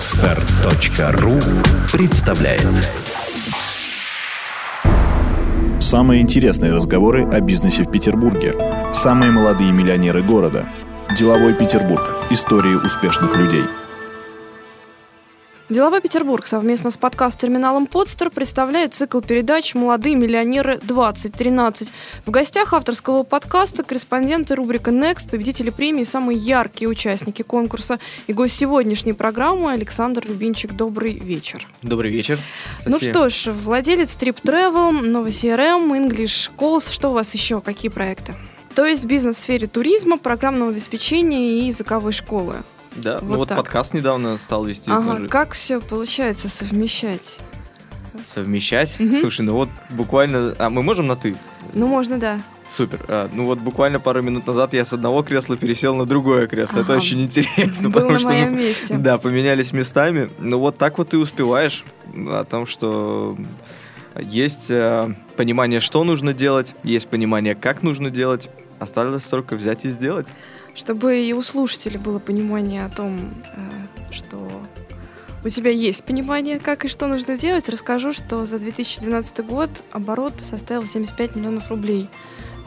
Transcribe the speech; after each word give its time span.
Отстар.ру 0.00 1.38
представляет 1.92 2.66
Самые 5.78 6.22
интересные 6.22 6.72
разговоры 6.72 7.28
о 7.28 7.38
бизнесе 7.40 7.82
в 7.82 7.90
Петербурге. 7.90 8.54
Самые 8.94 9.30
молодые 9.30 9.72
миллионеры 9.72 10.22
города. 10.22 10.66
Деловой 11.18 11.52
Петербург. 11.52 12.00
Истории 12.30 12.76
успешных 12.76 13.36
людей. 13.36 13.64
Деловой 15.70 16.00
Петербург 16.00 16.48
совместно 16.48 16.90
с 16.90 16.96
подкаст-терминалом 16.96 17.86
«Подстер» 17.86 18.28
представляет 18.30 18.92
цикл 18.92 19.20
передач 19.20 19.76
«Молодые 19.76 20.16
миллионеры 20.16 20.80
2013». 20.84 21.90
В 22.26 22.30
гостях 22.32 22.74
авторского 22.74 23.22
подкаста 23.22 23.84
корреспонденты 23.84 24.56
рубрика 24.56 24.90
«Next», 24.90 25.30
победители 25.30 25.70
премии, 25.70 26.02
самые 26.02 26.38
яркие 26.38 26.88
участники 26.88 27.42
конкурса 27.42 28.00
и 28.26 28.32
гость 28.32 28.56
сегодняшней 28.58 29.12
программы 29.12 29.70
Александр 29.70 30.26
Рубинчик. 30.26 30.72
Добрый 30.72 31.12
вечер. 31.12 31.68
Добрый 31.82 32.10
вечер. 32.10 32.40
Ну 32.86 32.98
что 32.98 33.30
ж, 33.30 33.52
владелец 33.52 34.16
Trip 34.20 34.38
Travel, 34.42 35.02
новый 35.02 35.30
CRM, 35.30 35.88
English 35.92 36.50
Calls. 36.58 36.92
Что 36.92 37.10
у 37.10 37.12
вас 37.12 37.32
еще? 37.32 37.60
Какие 37.60 37.92
проекты? 37.92 38.34
То 38.74 38.86
есть 38.86 39.04
бизнес 39.04 39.36
в 39.36 39.40
сфере 39.40 39.68
туризма, 39.68 40.18
программного 40.18 40.72
обеспечения 40.72 41.60
и 41.60 41.66
языковой 41.66 42.10
школы. 42.10 42.56
Да, 42.96 43.14
Вот 43.20 43.22
ну 43.30 43.36
вот 43.36 43.48
так. 43.48 43.58
подкаст 43.58 43.94
недавно 43.94 44.36
стал 44.36 44.64
вести. 44.64 44.90
Ага, 44.90 45.12
тоже 45.16 45.28
как 45.28 45.52
все 45.52 45.80
получается 45.80 46.48
совмещать? 46.48 47.38
Совмещать. 48.24 48.98
Мгм. 48.98 49.20
Слушай, 49.20 49.42
ну 49.42 49.54
вот 49.54 49.68
буквально... 49.90 50.54
А 50.58 50.68
мы 50.68 50.82
можем 50.82 51.06
на 51.06 51.16
«ты»? 51.16 51.36
Ну, 51.72 51.86
можно, 51.86 52.18
да. 52.18 52.40
Супер. 52.68 53.04
А, 53.08 53.30
ну 53.32 53.44
вот 53.44 53.60
буквально 53.60 54.00
пару 54.00 54.20
минут 54.22 54.46
назад 54.46 54.74
я 54.74 54.84
с 54.84 54.92
одного 54.92 55.22
кресла 55.22 55.56
пересел 55.56 55.94
на 55.94 56.04
другое 56.06 56.48
кресло. 56.48 56.80
Это 56.80 56.92
Ага. 56.94 56.96
очень 57.00 57.22
интересно, 57.22 57.84
Был 57.88 57.92
потому 57.94 58.12
на 58.12 58.18
что... 58.18 58.28
моем 58.30 58.52
мы- 58.52 58.58
месте. 58.58 58.96
Да, 58.96 59.18
поменялись 59.18 59.72
местами. 59.72 60.28
Ну 60.38 60.58
вот 60.58 60.76
так 60.76 60.98
вот 60.98 61.14
и 61.14 61.16
успеваешь 61.16 61.84
о 62.14 62.44
том, 62.44 62.66
что 62.66 63.36
есть 64.20 64.70
э, 64.70 65.14
понимание, 65.36 65.78
что 65.78 66.02
нужно 66.02 66.32
делать, 66.32 66.74
есть 66.82 67.06
понимание, 67.08 67.54
как 67.54 67.82
нужно 67.84 68.10
делать. 68.10 68.48
Осталось 68.80 69.24
только 69.24 69.54
взять 69.54 69.84
и 69.84 69.88
сделать. 69.88 70.26
Чтобы 70.74 71.20
и 71.22 71.32
у 71.32 71.42
слушателей 71.42 71.98
было 71.98 72.18
понимание 72.18 72.84
о 72.84 72.88
том, 72.90 73.34
э, 73.54 74.12
что 74.12 74.48
у 75.44 75.48
тебя 75.48 75.70
есть 75.70 76.04
понимание, 76.04 76.58
как 76.58 76.84
и 76.84 76.88
что 76.88 77.06
нужно 77.06 77.36
делать, 77.36 77.68
расскажу, 77.68 78.12
что 78.12 78.44
за 78.44 78.58
2012 78.58 79.40
год 79.44 79.82
оборот 79.90 80.34
составил 80.40 80.86
75 80.86 81.36
миллионов 81.36 81.70
рублей. 81.70 82.08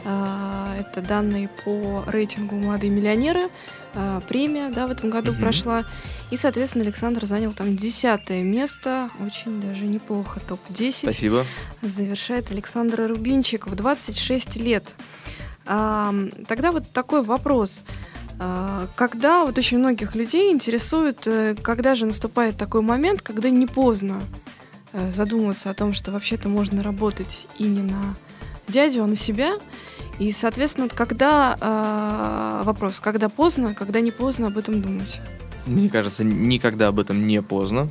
А, 0.06 0.76
Это 0.78 1.00
данные 1.00 1.48
по 1.64 2.04
рейтингу 2.06 2.56
«Молодые 2.56 2.90
миллионеры». 2.90 3.48
А, 3.94 4.20
Премия 4.20 4.68
да, 4.70 4.86
в 4.86 4.90
этом 4.90 5.08
году 5.08 5.32
Мгм. 5.32 5.40
прошла. 5.40 5.84
И, 6.30 6.36
соответственно, 6.36 6.84
Александр 6.84 7.24
занял 7.26 7.52
там 7.52 7.74
десятое 7.76 8.42
место. 8.42 9.08
Очень 9.24 9.60
даже 9.62 9.86
неплохо. 9.86 10.40
Топ-10 10.46 10.92
Спасибо. 11.10 11.46
завершает 11.80 12.50
Александр 12.50 13.06
Рубинчик 13.08 13.66
в 13.66 13.74
26 13.74 14.56
лет. 14.56 14.84
А, 15.66 16.14
тогда 16.46 16.72
вот 16.72 16.90
такой 16.92 17.22
вопрос. 17.22 17.84
А, 18.38 18.86
Когда 18.96 19.44
вот 19.44 19.58
очень 19.58 19.78
многих 19.78 20.14
людей 20.14 20.52
интересует, 20.52 21.26
э, 21.26 21.54
когда 21.60 21.94
же 21.94 22.06
наступает 22.06 22.56
такой 22.56 22.82
момент, 22.82 23.22
когда 23.22 23.50
не 23.50 23.66
поздно 23.66 24.20
э, 24.92 25.10
задумываться 25.10 25.70
о 25.70 25.74
том, 25.74 25.92
что 25.92 26.10
вообще-то 26.10 26.48
можно 26.48 26.82
работать 26.82 27.46
и 27.58 27.64
не 27.64 27.82
на 27.82 28.16
дядю, 28.68 29.04
а 29.04 29.06
на 29.06 29.16
себя. 29.16 29.54
И, 30.18 30.30
соответственно, 30.32 30.88
когда 30.88 31.56
а, 31.60 32.62
вопрос, 32.64 33.00
когда 33.00 33.28
поздно, 33.28 33.74
когда 33.74 34.00
не 34.00 34.12
поздно 34.12 34.46
об 34.46 34.58
этом 34.58 34.80
думать. 34.80 35.20
Мне 35.66 35.88
кажется, 35.88 36.22
никогда 36.24 36.88
об 36.88 37.00
этом 37.00 37.26
не 37.26 37.42
поздно. 37.42 37.88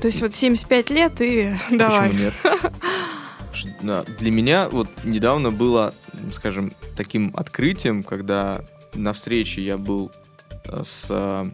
То 0.00 0.08
есть 0.08 0.20
вот 0.20 0.34
75 0.34 0.90
лет 0.90 1.20
и 1.20 1.54
давай. 1.70 2.10
Почему 2.10 2.22
нет? 2.22 4.08
Для 4.18 4.30
меня 4.30 4.68
вот 4.68 4.88
недавно 5.04 5.50
было, 5.50 5.94
скажем, 6.34 6.72
таким 6.96 7.32
открытием, 7.36 8.02
когда 8.02 8.62
на 8.94 9.12
встрече 9.12 9.62
я 9.62 9.76
был 9.76 10.10
э, 10.64 10.82
с 10.84 11.06
э, 11.10 11.46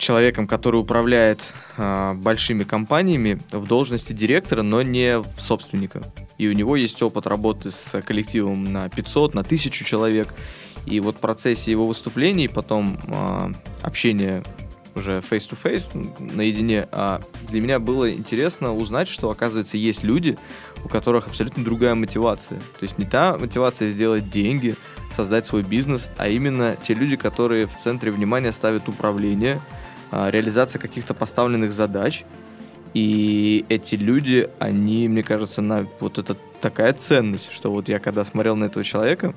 человеком, 0.00 0.46
который 0.46 0.80
управляет 0.80 1.52
э, 1.76 2.14
большими 2.14 2.64
компаниями 2.64 3.40
в 3.52 3.66
должности 3.66 4.12
директора, 4.12 4.62
но 4.62 4.82
не 4.82 5.22
собственника. 5.38 6.02
И 6.38 6.48
у 6.48 6.52
него 6.52 6.76
есть 6.76 7.00
опыт 7.02 7.26
работы 7.26 7.70
с 7.70 8.00
коллективом 8.02 8.72
на 8.72 8.88
500, 8.88 9.34
на 9.34 9.42
1000 9.42 9.84
человек. 9.84 10.34
И 10.86 10.98
вот 11.00 11.16
в 11.16 11.20
процессе 11.20 11.70
его 11.70 11.86
выступлений, 11.86 12.48
потом 12.48 12.98
э, 13.06 13.52
общения 13.82 14.42
уже 14.94 15.18
face-to-face, 15.18 16.34
наедине, 16.34 16.88
а 16.92 17.20
для 17.48 17.60
меня 17.60 17.78
было 17.78 18.12
интересно 18.12 18.74
узнать, 18.74 19.08
что, 19.08 19.30
оказывается, 19.30 19.76
есть 19.76 20.02
люди, 20.02 20.38
у 20.84 20.88
которых 20.88 21.26
абсолютно 21.26 21.64
другая 21.64 21.94
мотивация. 21.94 22.58
То 22.58 22.82
есть 22.82 22.98
не 22.98 23.04
та 23.04 23.36
мотивация 23.38 23.90
сделать 23.90 24.30
деньги, 24.30 24.76
создать 25.10 25.46
свой 25.46 25.62
бизнес, 25.62 26.08
а 26.16 26.28
именно 26.28 26.76
те 26.82 26.94
люди, 26.94 27.16
которые 27.16 27.66
в 27.66 27.76
центре 27.76 28.10
внимания 28.10 28.52
ставят 28.52 28.88
управление, 28.88 29.60
а, 30.10 30.30
реализация 30.30 30.78
каких-то 30.78 31.14
поставленных 31.14 31.72
задач. 31.72 32.24
И 32.92 33.64
эти 33.68 33.94
люди, 33.94 34.48
они, 34.58 35.08
мне 35.08 35.22
кажется, 35.22 35.62
на 35.62 35.86
вот 36.00 36.18
это 36.18 36.36
такая 36.60 36.92
ценность, 36.92 37.52
что 37.52 37.70
вот 37.70 37.88
я 37.88 38.00
когда 38.00 38.24
смотрел 38.24 38.56
на 38.56 38.64
этого 38.64 38.84
человека, 38.84 39.34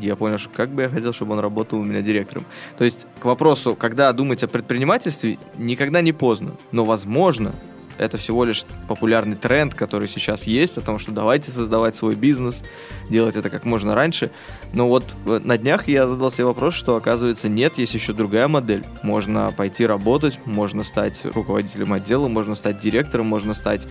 я 0.00 0.16
понял, 0.16 0.38
что 0.38 0.50
как 0.50 0.70
бы 0.70 0.82
я 0.82 0.88
хотел, 0.88 1.12
чтобы 1.12 1.32
он 1.32 1.40
работал 1.40 1.78
у 1.78 1.84
меня 1.84 2.02
директором. 2.02 2.44
То 2.76 2.84
есть 2.84 3.06
к 3.20 3.24
вопросу, 3.24 3.74
когда 3.74 4.12
думать 4.12 4.42
о 4.42 4.48
предпринимательстве, 4.48 5.38
никогда 5.56 6.00
не 6.00 6.12
поздно. 6.12 6.52
Но, 6.72 6.84
возможно, 6.84 7.52
это 7.98 8.18
всего 8.18 8.44
лишь 8.44 8.64
популярный 8.88 9.36
тренд, 9.36 9.74
который 9.74 10.08
сейчас 10.08 10.44
есть, 10.44 10.78
о 10.78 10.80
том, 10.80 10.98
что 10.98 11.12
давайте 11.12 11.50
создавать 11.50 11.94
свой 11.96 12.14
бизнес, 12.16 12.64
делать 13.08 13.36
это 13.36 13.50
как 13.50 13.64
можно 13.64 13.94
раньше. 13.94 14.30
Но 14.72 14.88
вот 14.88 15.14
э, 15.26 15.40
на 15.42 15.56
днях 15.58 15.86
я 15.88 16.06
задал 16.06 16.30
себе 16.30 16.46
вопрос, 16.46 16.74
что 16.74 16.96
оказывается 16.96 17.48
нет, 17.48 17.78
есть 17.78 17.94
еще 17.94 18.12
другая 18.12 18.48
модель. 18.48 18.84
Можно 19.02 19.52
пойти 19.56 19.86
работать, 19.86 20.38
можно 20.44 20.82
стать 20.82 21.24
руководителем 21.24 21.92
отдела, 21.92 22.28
можно 22.28 22.54
стать 22.54 22.80
директором, 22.80 23.26
можно 23.26 23.54
стать 23.54 23.86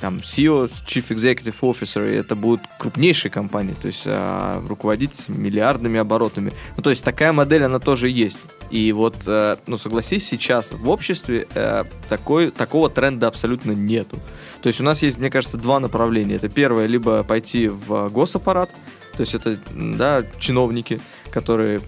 там 0.00 0.18
CEO, 0.18 0.70
Chief 0.86 1.06
Executive 1.08 1.54
Officer, 1.60 2.00
это 2.00 2.36
будут 2.36 2.60
крупнейшие 2.78 3.30
компании, 3.30 3.74
то 3.80 3.86
есть 3.86 4.02
а, 4.06 4.64
руководить 4.66 5.28
миллиардными 5.28 5.98
оборотами. 5.98 6.52
Ну, 6.76 6.82
то 6.82 6.90
есть 6.90 7.04
такая 7.04 7.32
модель, 7.32 7.64
она 7.64 7.78
тоже 7.78 8.08
есть. 8.08 8.38
И 8.70 8.92
вот, 8.92 9.16
э, 9.26 9.56
ну, 9.66 9.76
согласись, 9.76 10.26
сейчас 10.26 10.72
в 10.72 10.88
обществе 10.88 11.46
э, 11.54 11.84
такой, 12.08 12.50
такого 12.50 12.88
тренда 12.88 13.26
абсолютно 13.26 13.72
нету. 13.72 14.18
То 14.62 14.68
есть 14.68 14.80
у 14.80 14.84
нас 14.84 15.02
есть, 15.02 15.18
мне 15.18 15.30
кажется, 15.30 15.58
два 15.58 15.78
направления. 15.78 16.36
Это 16.36 16.48
первое, 16.48 16.86
либо 16.86 17.22
пойти 17.22 17.68
в 17.68 18.08
госаппарат, 18.08 18.70
то 19.14 19.20
есть 19.20 19.34
это, 19.34 19.58
да, 19.74 20.24
чиновники, 20.38 21.00
которые 21.30 21.80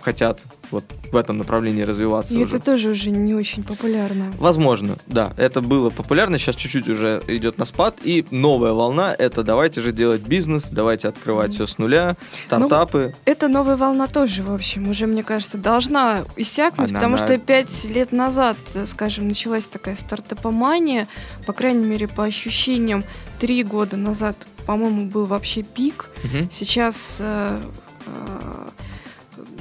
хотят 0.00 0.42
вот 0.70 0.84
в 1.12 1.16
этом 1.16 1.38
направлении 1.38 1.82
развиваться 1.82 2.34
И 2.34 2.38
уже. 2.42 2.56
это 2.56 2.64
тоже 2.64 2.90
уже 2.90 3.10
не 3.10 3.34
очень 3.34 3.62
популярно. 3.62 4.32
Возможно, 4.38 4.96
да. 5.06 5.32
Это 5.36 5.60
было 5.60 5.90
популярно, 5.90 6.38
сейчас 6.38 6.56
чуть-чуть 6.56 6.88
уже 6.88 7.22
идет 7.28 7.58
на 7.58 7.64
спад. 7.64 7.96
И 8.02 8.24
новая 8.30 8.72
волна— 8.72 9.14
это 9.18 9.42
давайте 9.42 9.80
же 9.82 9.92
делать 9.92 10.22
бизнес, 10.22 10.68
давайте 10.70 11.08
открывать 11.08 11.54
все 11.54 11.66
с 11.66 11.78
нуля, 11.78 12.16
стартапы. 12.32 13.14
Эта 13.24 13.48
новая 13.48 13.76
волна 13.76 14.06
тоже, 14.08 14.42
в 14.42 14.52
общем, 14.52 14.88
уже, 14.90 15.06
мне 15.06 15.22
кажется, 15.22 15.58
должна 15.58 16.24
иссякнуть, 16.36 16.90
Она- 16.90 16.98
потому 17.00 17.16
она- 17.16 17.26
что 17.26 17.38
пять 17.38 17.84
лет 17.84 18.12
назад, 18.12 18.56
э, 18.74 18.86
скажем, 18.86 19.28
началась 19.28 19.66
такая 19.66 19.96
стартапомания, 19.96 21.08
по 21.46 21.52
крайней 21.52 21.86
мере, 21.86 22.08
по 22.08 22.24
ощущениям, 22.24 23.04
три 23.38 23.62
года 23.62 23.96
назад, 23.96 24.36
по-моему, 24.66 25.06
был 25.06 25.26
вообще 25.26 25.62
пик. 25.62 26.10
Мгм. 26.24 26.48
Сейчас 26.50 27.18
э, 27.20 27.58
э, 28.06 28.66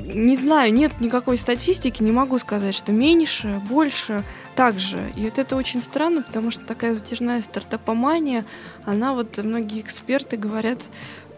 не 0.06 0.38
знаю, 0.38 0.74
нет 0.74 0.92
никакой 1.00 1.38
статистики, 1.38 2.04
не 2.04 2.12
могу 2.12 2.38
сказать, 2.40 2.76
что 2.76 2.92
меньше, 2.92 3.62
больше, 3.68 4.24
так 4.56 4.80
же. 4.80 5.12
И 5.16 5.24
вот 5.24 5.38
это 5.38 5.56
очень 5.56 5.82
странно, 5.82 6.22
потому 6.22 6.52
что 6.52 6.66
такая 6.66 6.96
затяжная 6.96 7.42
стартапомания, 7.42 8.46
она 8.86 9.14
вот, 9.14 9.38
многие 9.38 9.82
эксперты 9.82 10.38
говорят, 10.38 10.80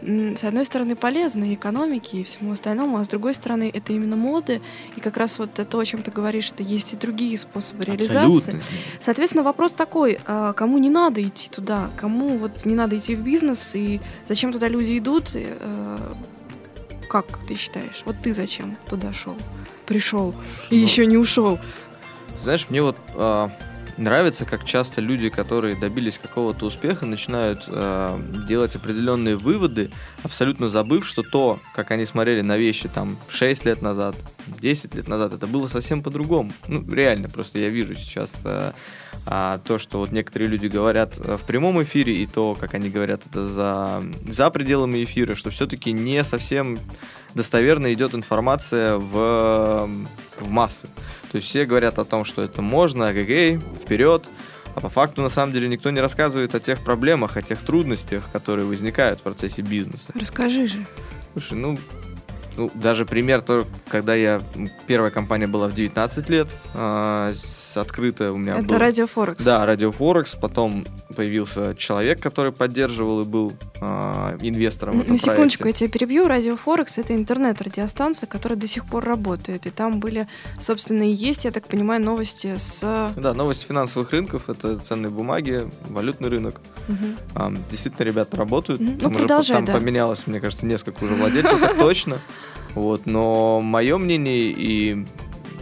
с 0.00 0.44
одной 0.44 0.64
стороны, 0.64 0.94
полезна 0.94 1.50
и 1.50 1.54
экономике, 1.54 2.18
и 2.18 2.24
всему 2.24 2.52
остальному, 2.52 2.98
а 2.98 3.04
с 3.04 3.08
другой 3.08 3.34
стороны, 3.34 3.70
это 3.72 3.92
именно 3.92 4.14
моды, 4.14 4.60
и 4.96 5.00
как 5.00 5.16
раз 5.16 5.38
вот 5.40 5.50
то, 5.54 5.78
о 5.78 5.84
чем 5.84 6.02
ты 6.02 6.12
говоришь, 6.12 6.44
что 6.44 6.62
есть 6.62 6.92
и 6.92 6.96
другие 6.96 7.36
способы 7.36 7.84
реализации. 7.84 8.36
Абсолютно. 8.36 8.60
Соответственно, 9.00 9.42
вопрос 9.42 9.72
такой, 9.72 10.20
а 10.26 10.52
кому 10.52 10.78
не 10.78 10.90
надо 10.90 11.20
идти 11.22 11.50
туда, 11.50 11.90
кому 11.96 12.36
вот 12.36 12.64
не 12.64 12.76
надо 12.76 12.96
идти 12.96 13.16
в 13.16 13.22
бизнес, 13.22 13.74
и 13.74 14.00
зачем 14.28 14.52
туда 14.52 14.68
люди 14.68 14.98
идут, 14.98 15.32
э, 15.34 15.98
как 17.08 17.38
ты 17.46 17.56
считаешь? 17.56 18.02
Вот 18.04 18.16
ты 18.22 18.34
зачем 18.34 18.76
туда 18.88 19.12
шел, 19.12 19.36
пришел 19.86 20.34
и 20.70 20.76
Ну, 20.76 20.82
еще 20.82 21.06
не 21.06 21.16
ушел? 21.16 21.58
Знаешь, 22.38 22.66
мне 22.68 22.82
вот 22.82 22.96
а, 23.14 23.50
нравится, 23.98 24.44
как 24.44 24.64
часто 24.64 25.00
люди, 25.00 25.28
которые 25.28 25.74
добились 25.74 26.18
какого-то 26.18 26.66
успеха, 26.66 27.04
начинают 27.04 27.64
э, 27.66 28.22
делать 28.46 28.76
определенные 28.76 29.36
выводы, 29.36 29.90
абсолютно 30.22 30.68
забыв, 30.68 31.06
что 31.06 31.22
то, 31.22 31.58
как 31.74 31.90
они 31.90 32.04
смотрели 32.04 32.40
на 32.40 32.56
вещи 32.56 32.88
там 32.88 33.18
6 33.28 33.64
лет 33.64 33.82
назад, 33.82 34.14
10 34.60 34.94
лет 34.94 35.08
назад, 35.08 35.32
это 35.32 35.46
было 35.46 35.66
совсем 35.66 36.02
по-другому. 36.02 36.52
Ну, 36.66 36.84
реально, 36.90 37.28
просто 37.28 37.58
я 37.58 37.68
вижу 37.68 37.94
сейчас 37.94 38.42
э, 38.44 38.72
э, 39.26 39.58
то, 39.64 39.78
что 39.78 39.98
вот 39.98 40.12
некоторые 40.12 40.48
люди 40.48 40.66
говорят 40.66 41.18
э, 41.18 41.36
в 41.36 41.46
прямом 41.46 41.82
эфире, 41.82 42.14
и 42.16 42.26
то, 42.26 42.54
как 42.54 42.74
они 42.74 42.90
говорят 42.90 43.26
это 43.26 43.46
за, 43.46 44.02
за 44.26 44.50
пределами 44.50 45.04
эфира, 45.04 45.34
что 45.34 45.50
все-таки 45.50 45.92
не 45.92 46.22
совсем 46.24 46.78
достоверно 47.34 47.92
идет 47.92 48.14
информация 48.14 48.96
в, 48.96 49.88
в 50.40 50.48
массы. 50.48 50.88
То 51.30 51.36
есть 51.36 51.48
все 51.48 51.66
говорят 51.66 51.98
о 51.98 52.04
том, 52.04 52.24
что 52.24 52.42
это 52.42 52.62
можно, 52.62 53.12
эгэгэй, 53.12 53.60
вперед, 53.84 54.28
а 54.74 54.80
по 54.80 54.90
факту, 54.90 55.22
на 55.22 55.28
самом 55.28 55.52
деле, 55.52 55.68
никто 55.68 55.90
не 55.90 56.00
рассказывает 56.00 56.54
о 56.54 56.60
тех 56.60 56.84
проблемах, 56.84 57.36
о 57.36 57.42
тех 57.42 57.60
трудностях, 57.60 58.30
которые 58.30 58.64
возникают 58.64 59.18
в 59.18 59.22
процессе 59.22 59.60
бизнеса. 59.60 60.12
Расскажи 60.14 60.68
же. 60.68 60.86
Слушай, 61.32 61.58
ну, 61.58 61.78
ну 62.58 62.70
даже 62.74 63.06
пример, 63.06 63.40
то, 63.40 63.66
когда 63.88 64.14
я... 64.14 64.42
Первая 64.86 65.10
компания 65.10 65.46
была 65.46 65.68
в 65.68 65.74
19 65.74 66.28
лет, 66.28 66.48
а, 66.74 67.32
открыто 67.76 68.32
у 68.32 68.36
меня 68.36 68.58
Это 68.58 68.66
был... 68.66 68.78
Радио 68.78 69.06
Форекс. 69.06 69.44
Да, 69.44 69.64
Радио 69.66 69.92
Форекс. 69.92 70.34
Потом 70.34 70.86
появился 71.14 71.74
человек, 71.76 72.20
который 72.20 72.52
поддерживал 72.52 73.22
и 73.22 73.24
был 73.24 73.52
а, 73.80 74.36
инвестором 74.40 74.98
в 74.98 75.00
этом 75.02 75.12
На 75.14 75.18
секундочку, 75.18 75.62
проекте. 75.62 75.84
я 75.84 75.88
тебя 75.88 75.98
перебью. 75.98 76.26
Радио 76.28 76.56
Форекс— 76.56 76.98
это 76.98 77.14
интернет-радиостанция, 77.14 78.26
которая 78.26 78.58
до 78.58 78.66
сих 78.66 78.86
пор 78.86 79.04
работает. 79.04 79.66
И 79.66 79.70
там 79.70 80.00
были, 80.00 80.26
собственно, 80.60 81.02
и 81.02 81.12
есть, 81.12 81.44
я 81.44 81.50
так 81.50 81.66
понимаю, 81.66 82.02
новости 82.02 82.54
с... 82.56 83.12
Да, 83.16 83.34
новости 83.34 83.66
финансовых 83.66 84.10
рынков, 84.12 84.48
это 84.48 84.78
ценные 84.78 85.10
бумаги, 85.10 85.68
валютный 85.88 86.28
рынок. 86.28 86.60
Мгм. 86.88 87.16
А, 87.34 87.52
действительно, 87.70 88.04
ребята 88.04 88.36
работают. 88.36 88.80
Ну, 88.80 88.96
Там 88.98 89.10
уже 89.10 89.20
продолжай, 89.20 89.56
там 89.56 89.64
да. 89.64 89.74
поменялось, 89.74 90.26
мне 90.26 90.40
кажется, 90.40 90.66
несколько 90.66 91.04
уже 91.04 91.14
владельцев, 91.14 91.58
точно. 91.78 92.18
Вот, 92.74 93.06
но 93.06 93.60
мое 93.60 93.98
мнение 93.98 94.52
и 94.52 95.04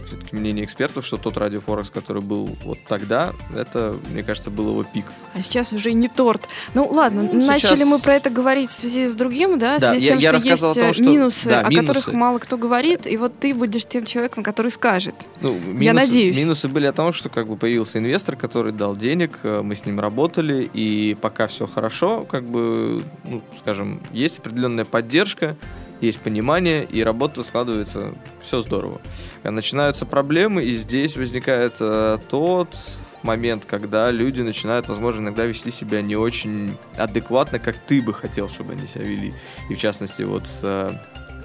все-таки 0.07 0.35
мнение 0.35 0.65
экспертов, 0.65 1.05
что 1.05 1.17
тот 1.17 1.37
радио 1.37 1.61
Форекс, 1.61 1.89
который 1.89 2.21
был 2.21 2.49
вот 2.63 2.77
тогда, 2.87 3.33
это, 3.55 3.95
мне 4.11 4.23
кажется, 4.23 4.49
был 4.49 4.69
его 4.69 4.83
пик. 4.83 5.05
А 5.33 5.41
сейчас 5.41 5.73
уже 5.73 5.91
и 5.91 5.93
не 5.93 6.07
торт. 6.07 6.47
Ну 6.73 6.87
ладно, 6.87 7.21
Ну, 7.31 7.45
начали 7.45 7.75
сейчас- 7.75 7.87
мы 7.87 7.99
про 7.99 8.15
это 8.15 8.29
говорить 8.29 8.69
в 8.69 8.73
связи 8.73 9.07
с 9.07 9.13
другим, 9.15 9.59
да, 9.59 9.77
в 9.77 9.81
Да, 9.81 9.91
связи 9.91 10.05
с 10.05 10.09
тем, 10.09 10.17
я 10.19 10.29
что 10.39 10.47
есть 10.47 10.61
том, 10.61 10.71
э, 10.77 10.93
что- 10.93 11.03
минусы, 11.03 11.49
да, 11.49 11.59
о 11.61 11.69
минусы. 11.69 11.87
которых 11.93 12.13
мало 12.13 12.39
кто 12.39 12.57
говорит, 12.57 13.05
и 13.07 13.17
вот 13.17 13.37
ты 13.39 13.53
будешь 13.53 13.85
тем 13.85 14.05
человеком, 14.05 14.43
который 14.43 14.71
скажет. 14.71 15.15
Ну, 15.41 15.53
минусы, 15.53 15.83
Я 15.83 15.93
надеюсь. 15.93 16.35
Минусы 16.37 16.67
были 16.67 16.85
о 16.85 16.93
том, 16.93 17.13
что 17.13 17.29
как 17.29 17.47
бы 17.47 17.55
появился 17.57 17.99
инвестор, 17.99 18.35
который 18.35 18.71
дал 18.71 18.95
денег, 18.95 19.39
э, 19.43 19.61
мы 19.61 19.75
с 19.75 19.85
ним 19.85 19.99
работали, 19.99 20.69
и 20.73 21.15
пока 21.21 21.47
все 21.47 21.67
хорошо, 21.67 22.25
как 22.25 22.43
бы, 22.45 23.03
ну, 23.25 23.41
скажем, 23.59 24.01
есть 24.11 24.39
определенная 24.39 24.85
поддержка, 24.85 25.55
есть 26.01 26.19
понимание, 26.19 26.83
и 26.83 27.03
работа 27.03 27.43
складывается, 27.43 28.13
все 28.41 28.61
здорово. 28.61 29.01
Начинаются 29.43 30.05
проблемы, 30.05 30.63
и 30.63 30.73
здесь 30.73 31.17
возникает 31.17 31.75
э, 31.79 32.17
тот 32.29 32.75
момент, 33.23 33.65
когда 33.65 34.11
люди 34.11 34.41
начинают, 34.41 34.87
возможно, 34.87 35.21
иногда 35.21 35.45
вести 35.45 35.71
себя 35.71 36.01
не 36.01 36.15
очень 36.15 36.77
адекватно, 36.97 37.59
как 37.59 37.77
ты 37.77 38.01
бы 38.01 38.13
хотел, 38.13 38.49
чтобы 38.49 38.73
они 38.73 38.87
себя 38.87 39.05
вели. 39.05 39.33
И 39.69 39.75
в 39.75 39.79
частности, 39.79 40.21
вот 40.23 40.47
с, 40.47 40.61
э, 40.63 40.91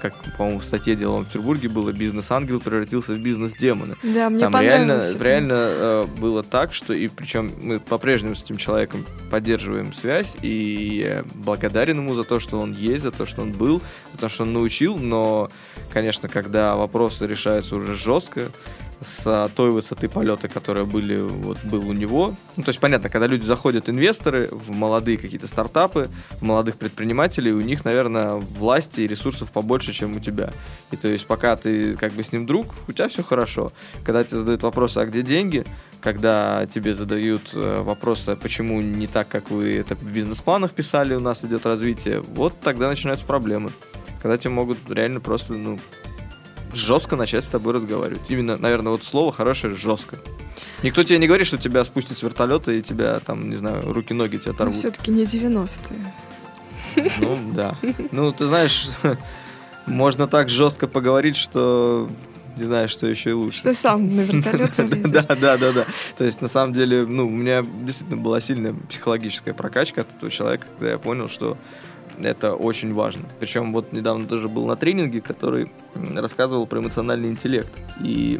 как, 0.03 0.13
по-моему, 0.37 0.59
в 0.59 0.65
статье 0.65 0.95
«Делом 0.97 1.23
в 1.23 1.27
Петербурге» 1.27 1.69
было 1.69 1.93
«Бизнес-ангел 1.93 2.59
превратился 2.59 3.13
в 3.13 3.19
бизнес-демона». 3.19 3.95
Да, 4.03 4.29
мне 4.29 4.41
Там 4.41 4.59
реально, 4.59 4.91
это. 4.91 5.23
реально 5.23 5.53
э, 5.53 6.05
было 6.19 6.43
так, 6.43 6.73
что 6.73 6.93
и 6.93 7.07
причем 7.07 7.53
мы 7.61 7.79
по-прежнему 7.79 8.35
с 8.35 8.43
этим 8.43 8.57
человеком 8.57 9.05
поддерживаем 9.31 9.93
связь, 9.93 10.35
и 10.41 11.05
я 11.05 11.23
благодарен 11.35 11.99
ему 11.99 12.15
за 12.15 12.25
то, 12.25 12.39
что 12.39 12.59
он 12.59 12.73
есть, 12.73 13.03
за 13.03 13.11
то, 13.11 13.25
что 13.25 13.43
он 13.43 13.53
был, 13.53 13.81
за 14.11 14.19
то, 14.19 14.27
что 14.27 14.43
он 14.43 14.51
научил, 14.51 14.97
но, 14.97 15.49
конечно, 15.93 16.27
когда 16.27 16.75
вопросы 16.75 17.25
решаются 17.25 17.77
уже 17.77 17.95
жестко, 17.95 18.51
с 19.03 19.49
той 19.55 19.71
высоты 19.71 20.09
полета, 20.09 20.47
которые 20.47 20.85
были, 20.85 21.17
вот, 21.17 21.57
был 21.63 21.87
у 21.87 21.93
него. 21.93 22.35
Ну, 22.55 22.63
то 22.63 22.69
есть, 22.69 22.79
понятно, 22.79 23.09
когда 23.09 23.27
люди 23.27 23.45
заходят, 23.45 23.89
инвесторы, 23.89 24.47
в 24.51 24.71
молодые 24.71 25.17
какие-то 25.17 25.47
стартапы, 25.47 26.09
в 26.31 26.43
молодых 26.43 26.77
предпринимателей, 26.77 27.51
у 27.51 27.61
них, 27.61 27.85
наверное, 27.85 28.35
власти 28.35 29.01
и 29.01 29.07
ресурсов 29.07 29.51
побольше, 29.51 29.93
чем 29.93 30.17
у 30.17 30.19
тебя. 30.19 30.51
И 30.91 30.95
то 30.95 31.07
есть, 31.07 31.27
пока 31.27 31.55
ты 31.55 31.95
как 31.95 32.13
бы 32.13 32.23
с 32.23 32.31
ним 32.31 32.45
друг, 32.45 32.67
у 32.87 32.91
тебя 32.91 33.07
все 33.07 33.23
хорошо. 33.23 33.71
Когда 34.05 34.23
тебе 34.23 34.39
задают 34.39 34.63
вопросы, 34.63 34.99
а 34.99 35.05
где 35.05 35.21
деньги, 35.21 35.65
когда 36.01 36.65
тебе 36.67 36.93
задают 36.93 37.51
э, 37.53 37.81
вопросы, 37.81 38.29
а 38.29 38.35
почему 38.35 38.81
не 38.81 39.07
так, 39.07 39.27
как 39.27 39.49
вы 39.51 39.77
это 39.77 39.95
в 39.95 40.03
бизнес-планах 40.03 40.71
писали, 40.71 41.15
у 41.15 41.19
нас 41.19 41.45
идет 41.45 41.65
развитие, 41.65 42.21
вот 42.21 42.59
тогда 42.61 42.89
начинаются 42.89 43.25
проблемы. 43.25 43.71
Когда 44.21 44.37
тебе 44.37 44.53
могут 44.53 44.77
реально 44.89 45.19
просто, 45.19 45.53
ну, 45.53 45.79
жестко 46.75 47.15
начать 47.15 47.45
с 47.45 47.49
тобой 47.49 47.73
разговаривать. 47.73 48.21
Именно, 48.29 48.57
наверное, 48.57 48.91
вот 48.91 49.03
слово 49.03 49.31
хорошее 49.31 49.73
жестко. 49.75 50.17
Никто 50.83 51.03
тебе 51.03 51.17
не 51.19 51.27
говорит, 51.27 51.47
что 51.47 51.57
тебя 51.57 51.83
спустят 51.85 52.17
с 52.17 52.23
вертолета 52.23 52.71
и 52.73 52.81
тебя 52.81 53.19
там, 53.19 53.49
не 53.49 53.55
знаю, 53.55 53.91
руки-ноги 53.93 54.37
тебе 54.37 54.47
Ну, 54.51 54.55
оторвут. 54.55 54.75
все-таки 54.77 55.11
не 55.11 55.23
90-е. 55.23 56.13
Ну, 57.21 57.37
да. 57.53 57.75
Ну, 58.11 58.31
ты 58.33 58.45
знаешь, 58.47 58.87
можно 59.85 60.27
так 60.27 60.49
жестко 60.49 60.87
поговорить, 60.87 61.37
что 61.37 62.09
не 62.57 62.65
знаю, 62.65 62.87
что 62.87 63.07
еще 63.07 63.31
и 63.31 63.33
лучше. 63.33 63.59
Что 63.59 63.73
сам 63.73 64.15
на 64.15 64.21
вертолет. 64.21 64.73
Да, 65.11 65.23
да, 65.35 65.57
да, 65.57 65.71
да. 65.71 65.85
То 66.17 66.23
есть, 66.23 66.39
на 66.41 66.47
самом 66.47 66.73
деле, 66.73 67.03
ну, 67.05 67.25
у 67.25 67.29
меня 67.29 67.63
действительно 67.63 68.21
была 68.21 68.39
сильная 68.41 68.73
психологическая 68.89 69.53
прокачка 69.55 70.01
от 70.01 70.15
этого 70.15 70.29
человека, 70.29 70.67
когда 70.77 70.91
я 70.91 70.97
понял, 70.99 71.27
что 71.29 71.57
это 72.21 72.55
очень 72.55 72.93
важно. 72.93 73.27
Причем 73.39 73.73
вот 73.73 73.93
недавно 73.93 74.27
тоже 74.27 74.47
был 74.47 74.65
на 74.65 74.75
тренинге, 74.75 75.21
который 75.21 75.71
рассказывал 75.95 76.67
про 76.67 76.79
эмоциональный 76.79 77.29
интеллект. 77.29 77.71
И 78.01 78.39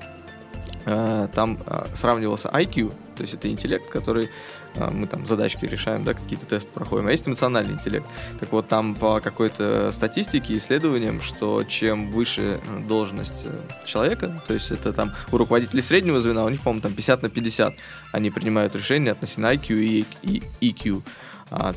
э, 0.85 1.27
там 1.33 1.57
э, 1.65 1.85
сравнивался 1.95 2.49
IQ, 2.49 2.93
то 3.15 3.21
есть 3.21 3.33
это 3.33 3.49
интеллект, 3.49 3.89
который 3.89 4.29
э, 4.75 4.89
мы 4.91 5.07
там 5.07 5.25
задачки 5.25 5.65
решаем, 5.65 6.03
да, 6.03 6.13
какие-то 6.13 6.45
тесты 6.45 6.71
проходим, 6.71 7.07
а 7.07 7.11
есть 7.11 7.27
эмоциональный 7.27 7.73
интеллект. 7.73 8.05
Так 8.39 8.51
вот, 8.51 8.67
там 8.67 8.95
по 8.95 9.19
какой-то 9.19 9.91
статистике, 9.91 10.57
исследованиям, 10.57 11.21
что 11.21 11.63
чем 11.63 12.11
выше 12.11 12.59
э, 12.65 12.79
должность 12.87 13.45
э, 13.45 13.59
человека, 13.85 14.41
то 14.47 14.53
есть 14.53 14.71
это 14.71 14.93
там 14.93 15.13
у 15.31 15.37
руководителей 15.37 15.81
среднего 15.81 16.19
звена, 16.21 16.45
у 16.45 16.49
них, 16.49 16.61
по-моему, 16.61 16.81
там 16.81 16.93
50 16.93 17.23
на 17.23 17.29
50, 17.29 17.73
они 18.11 18.29
принимают 18.29 18.75
решения 18.75 19.11
относительно 19.11 19.53
IQ 19.53 19.75
и, 19.75 20.05
и 20.21 20.43
EQ 20.61 21.01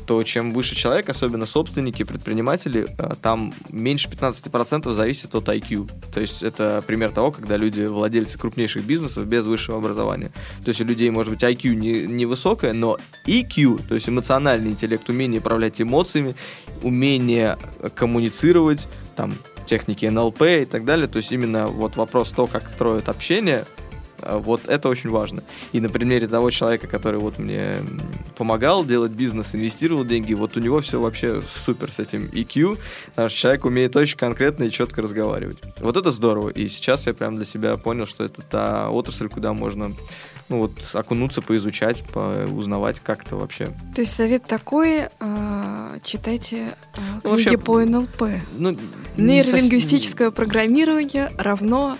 то 0.05 0.23
чем 0.23 0.51
выше 0.51 0.75
человек, 0.75 1.09
особенно 1.09 1.45
собственники, 1.45 2.03
предприниматели, 2.03 2.87
а, 2.97 3.15
там 3.15 3.53
меньше 3.69 4.09
15% 4.09 4.91
зависит 4.93 5.35
от 5.35 5.47
IQ. 5.49 5.89
То 6.13 6.19
есть 6.19 6.41
это 6.41 6.83
пример 6.85 7.11
того, 7.11 7.31
когда 7.31 7.57
люди 7.57 7.81
владельцы 7.81 8.39
крупнейших 8.39 8.83
бизнесов 8.83 9.27
без 9.27 9.45
высшего 9.45 9.77
образования. 9.77 10.31
То 10.63 10.69
есть 10.69 10.81
у 10.81 10.83
людей 10.83 11.09
может 11.11 11.33
быть 11.33 11.43
IQ 11.43 11.75
не, 11.75 12.03
невысокое, 12.07 12.73
но 12.73 12.97
EQ, 13.25 13.87
то 13.87 13.95
есть 13.95 14.09
эмоциональный 14.09 14.71
интеллект, 14.71 15.07
умение 15.09 15.39
управлять 15.39 15.79
эмоциями, 15.81 16.35
умение 16.81 17.57
коммуницировать, 17.95 18.87
там, 19.15 19.33
техники 19.65 20.05
НЛП 20.05 20.41
и 20.43 20.65
так 20.65 20.85
далее. 20.85 21.07
То 21.07 21.17
есть 21.17 21.31
именно 21.31 21.67
вот 21.67 21.97
вопрос 21.97 22.29
то, 22.29 22.47
как 22.47 22.69
строят 22.69 23.09
общение, 23.09 23.65
а, 23.65 23.86
вот 24.21 24.61
это 24.67 24.89
очень 24.89 25.09
важно. 25.09 25.43
И 25.71 25.79
на 25.79 25.89
примере 25.89 26.27
того 26.27 26.49
человека, 26.49 26.87
который 26.87 27.19
вот 27.19 27.39
мне 27.39 27.75
помогал 28.37 28.85
делать 28.85 29.11
бизнес, 29.11 29.55
инвестировал 29.55 30.05
деньги, 30.05 30.33
вот 30.33 30.57
у 30.57 30.59
него 30.59 30.81
все 30.81 30.99
вообще 30.99 31.41
супер 31.47 31.91
с 31.91 31.99
этим 31.99 32.25
EQ, 32.25 32.77
потому 33.07 33.29
что 33.29 33.37
человек 33.37 33.65
умеет 33.65 33.95
очень 33.95 34.17
конкретно 34.17 34.65
и 34.65 34.71
четко 34.71 35.01
разговаривать. 35.01 35.57
Вот 35.79 35.97
это 35.97 36.11
здорово. 36.11 36.49
И 36.49 36.67
сейчас 36.67 37.07
я 37.07 37.13
прям 37.13 37.35
для 37.35 37.45
себя 37.45 37.77
понял, 37.77 38.05
что 38.05 38.23
это 38.23 38.41
та 38.41 38.89
отрасль, 38.89 39.29
куда 39.29 39.53
можно 39.53 39.91
ну 40.49 40.59
вот 40.59 40.71
окунуться, 40.93 41.41
поизучать, 41.41 42.03
узнавать 42.53 42.99
как 43.01 43.25
это 43.25 43.35
вообще. 43.35 43.65
То 43.95 44.01
есть 44.01 44.15
совет 44.15 44.45
такой, 44.45 45.07
а, 45.19 45.97
читайте 46.03 46.69
а, 46.95 46.99
Ну, 47.23 47.35
книги 47.35 47.49
вообще, 47.49 47.57
по 47.57 47.83
НЛП. 47.83 48.23
Ну, 48.57 48.71
не 48.71 48.77
совсем- 48.77 49.25
Нейролингвистическое 49.25 50.31
программирование 50.31 51.31
равно 51.37 51.97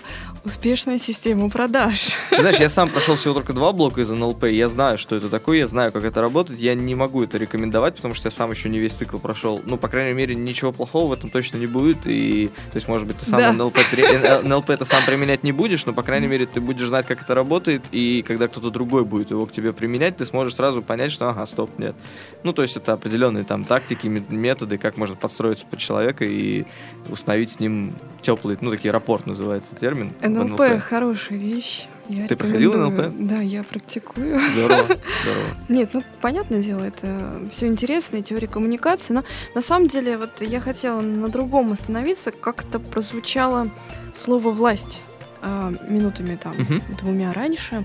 успешная 0.52 0.98
система 0.98 1.50
продаж. 1.50 2.08
Ты 2.30 2.36
знаешь, 2.40 2.56
я 2.58 2.70
сам 2.70 2.88
прошел 2.88 3.16
всего 3.16 3.34
только 3.34 3.52
два 3.52 3.72
блока 3.74 4.00
из 4.00 4.08
НЛП, 4.08 4.44
я 4.44 4.68
знаю, 4.68 4.96
что 4.96 5.14
это 5.14 5.28
такое, 5.28 5.58
я 5.58 5.66
знаю, 5.66 5.92
как 5.92 6.04
это 6.04 6.22
работает, 6.22 6.58
я 6.58 6.74
не 6.74 6.94
могу 6.94 7.22
это 7.22 7.36
рекомендовать, 7.36 7.96
потому 7.96 8.14
что 8.14 8.28
я 8.28 8.32
сам 8.32 8.50
еще 8.50 8.70
не 8.70 8.78
весь 8.78 8.94
цикл 8.94 9.18
прошел. 9.18 9.60
Ну, 9.66 9.76
по 9.76 9.88
крайней 9.88 10.14
мере, 10.14 10.34
ничего 10.34 10.72
плохого 10.72 11.08
в 11.08 11.12
этом 11.12 11.28
точно 11.28 11.58
не 11.58 11.66
будет, 11.66 11.98
и, 12.06 12.46
то 12.72 12.76
есть, 12.76 12.88
может 12.88 13.06
быть, 13.06 13.18
ты 13.18 13.26
сам 13.26 13.38
Да. 13.40 13.52
НЛП, 13.52 13.78
тре- 13.90 14.04
э, 14.06 14.40
НЛП 14.42 14.66
ты 14.78 14.84
сам 14.86 15.02
применять 15.04 15.42
не 15.42 15.52
будешь, 15.52 15.84
но, 15.84 15.92
по 15.92 16.02
крайней 16.02 16.28
мере, 16.28 16.46
ты 16.46 16.60
будешь 16.62 16.88
знать, 16.88 17.04
как 17.06 17.20
это 17.20 17.34
работает, 17.34 17.82
и 17.92 18.24
когда 18.26 18.48
кто-то 18.48 18.70
другой 18.70 19.04
будет 19.04 19.30
его 19.30 19.44
к 19.44 19.52
тебе 19.52 19.74
применять, 19.74 20.16
ты 20.16 20.24
сможешь 20.24 20.54
сразу 20.54 20.80
понять, 20.82 21.12
что, 21.12 21.28
ага, 21.28 21.44
стоп, 21.44 21.78
нет. 21.78 21.94
Ну, 22.42 22.54
то 22.54 22.62
есть, 22.62 22.76
это 22.76 22.94
определенные 22.94 23.44
там 23.44 23.64
тактики, 23.64 24.06
ме- 24.06 24.24
методы, 24.30 24.78
как 24.78 24.96
можно 24.96 25.14
подстроиться 25.14 25.66
под 25.66 25.78
человека 25.78 26.24
и 26.24 26.64
установить 27.10 27.50
с 27.50 27.60
ним 27.60 27.94
теплый, 28.22 28.56
ну, 28.62 28.70
такие 28.70 28.90
рапорт 28.92 29.26
называется 29.26 29.76
термин. 29.76 30.12
НЛП 30.44 30.80
хорошая 30.82 31.38
вещь. 31.38 31.86
Я 32.08 32.26
Ты 32.26 32.36
проходила. 32.36 32.88
НЛП? 32.88 33.14
Да, 33.18 33.40
я 33.40 33.62
практикую. 33.62 34.40
Здорово, 34.54 34.84
здорово. 35.22 35.46
Нет, 35.68 35.90
ну, 35.92 36.02
понятное 36.22 36.62
дело, 36.62 36.82
это 36.84 37.42
все 37.50 37.66
интересно, 37.66 38.22
теория 38.22 38.46
коммуникации, 38.48 39.12
но 39.12 39.24
на 39.54 39.60
самом 39.60 39.88
деле 39.88 40.16
вот 40.16 40.40
я 40.40 40.58
хотела 40.60 41.00
на 41.02 41.28
другом 41.28 41.72
остановиться, 41.72 42.30
как-то 42.32 42.78
прозвучало 42.78 43.68
слово 44.14 44.50
«власть» 44.50 45.02
а, 45.42 45.72
минутами 45.88 46.36
там 46.36 46.54
Мгм. 46.56 46.82
двумя 46.98 47.32
раньше. 47.32 47.84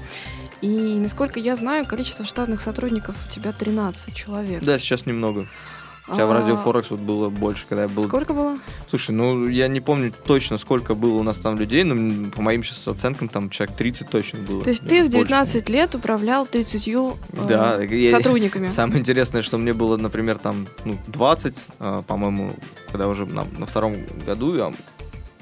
И, 0.61 0.67
насколько 0.67 1.41
я 1.41 1.57
знаю, 1.57 1.85
количество 1.85 2.23
штатных 2.23 2.61
сотрудников 2.61 3.17
у 3.29 3.33
тебя 3.33 3.51
13 3.51 4.15
человек. 4.15 4.63
Да, 4.63 4.79
сейчас 4.79 5.05
немного. 5.05 5.45
Хотя 6.05 6.25
в 6.25 6.31
А, 6.31 6.33
Радио 6.33 6.57
Форекс 6.57 6.91
вот 6.91 6.99
было 6.99 7.29
больше, 7.29 7.65
когда 7.67 7.83
я 7.83 7.87
был... 7.87 8.03
Сколько 8.03 8.33
было? 8.33 8.57
Слушай, 8.89 9.11
ну 9.11 9.47
я 9.47 9.69
не 9.69 9.79
помню 9.79 10.11
точно, 10.25 10.57
сколько 10.57 10.95
было 10.95 11.15
у 11.17 11.23
нас 11.23 11.37
там 11.37 11.57
людей, 11.57 11.85
но 11.85 12.29
по 12.31 12.41
моим 12.41 12.61
сейчас 12.61 12.85
оценкам 12.89 13.29
там 13.29 13.49
человек 13.49 13.77
30 13.77 14.09
точно 14.09 14.39
было. 14.39 14.63
То 14.63 14.69
есть 14.69 14.83
Да, 14.83 14.89
ты 14.89 15.03
в 15.03 15.09
больше. 15.09 15.27
19 15.27 15.69
лет 15.69 15.95
управлял 15.95 16.45
30 16.45 16.87
э, 16.89 17.11
Да, 17.47 17.79
сотрудниками. 18.11 18.67
Самое 18.69 18.99
интересное, 18.99 19.41
что 19.41 19.57
мне 19.57 19.71
было, 19.71 19.95
например, 19.95 20.37
там 20.39 20.67
ну, 20.83 20.97
20, 21.07 21.55
а, 21.79 22.01
по-моему, 22.01 22.53
когда 22.91 23.07
уже 23.07 23.25
на, 23.25 23.45
на 23.57 23.65
втором 23.65 23.95
году, 24.25 24.55
я, 24.55 24.73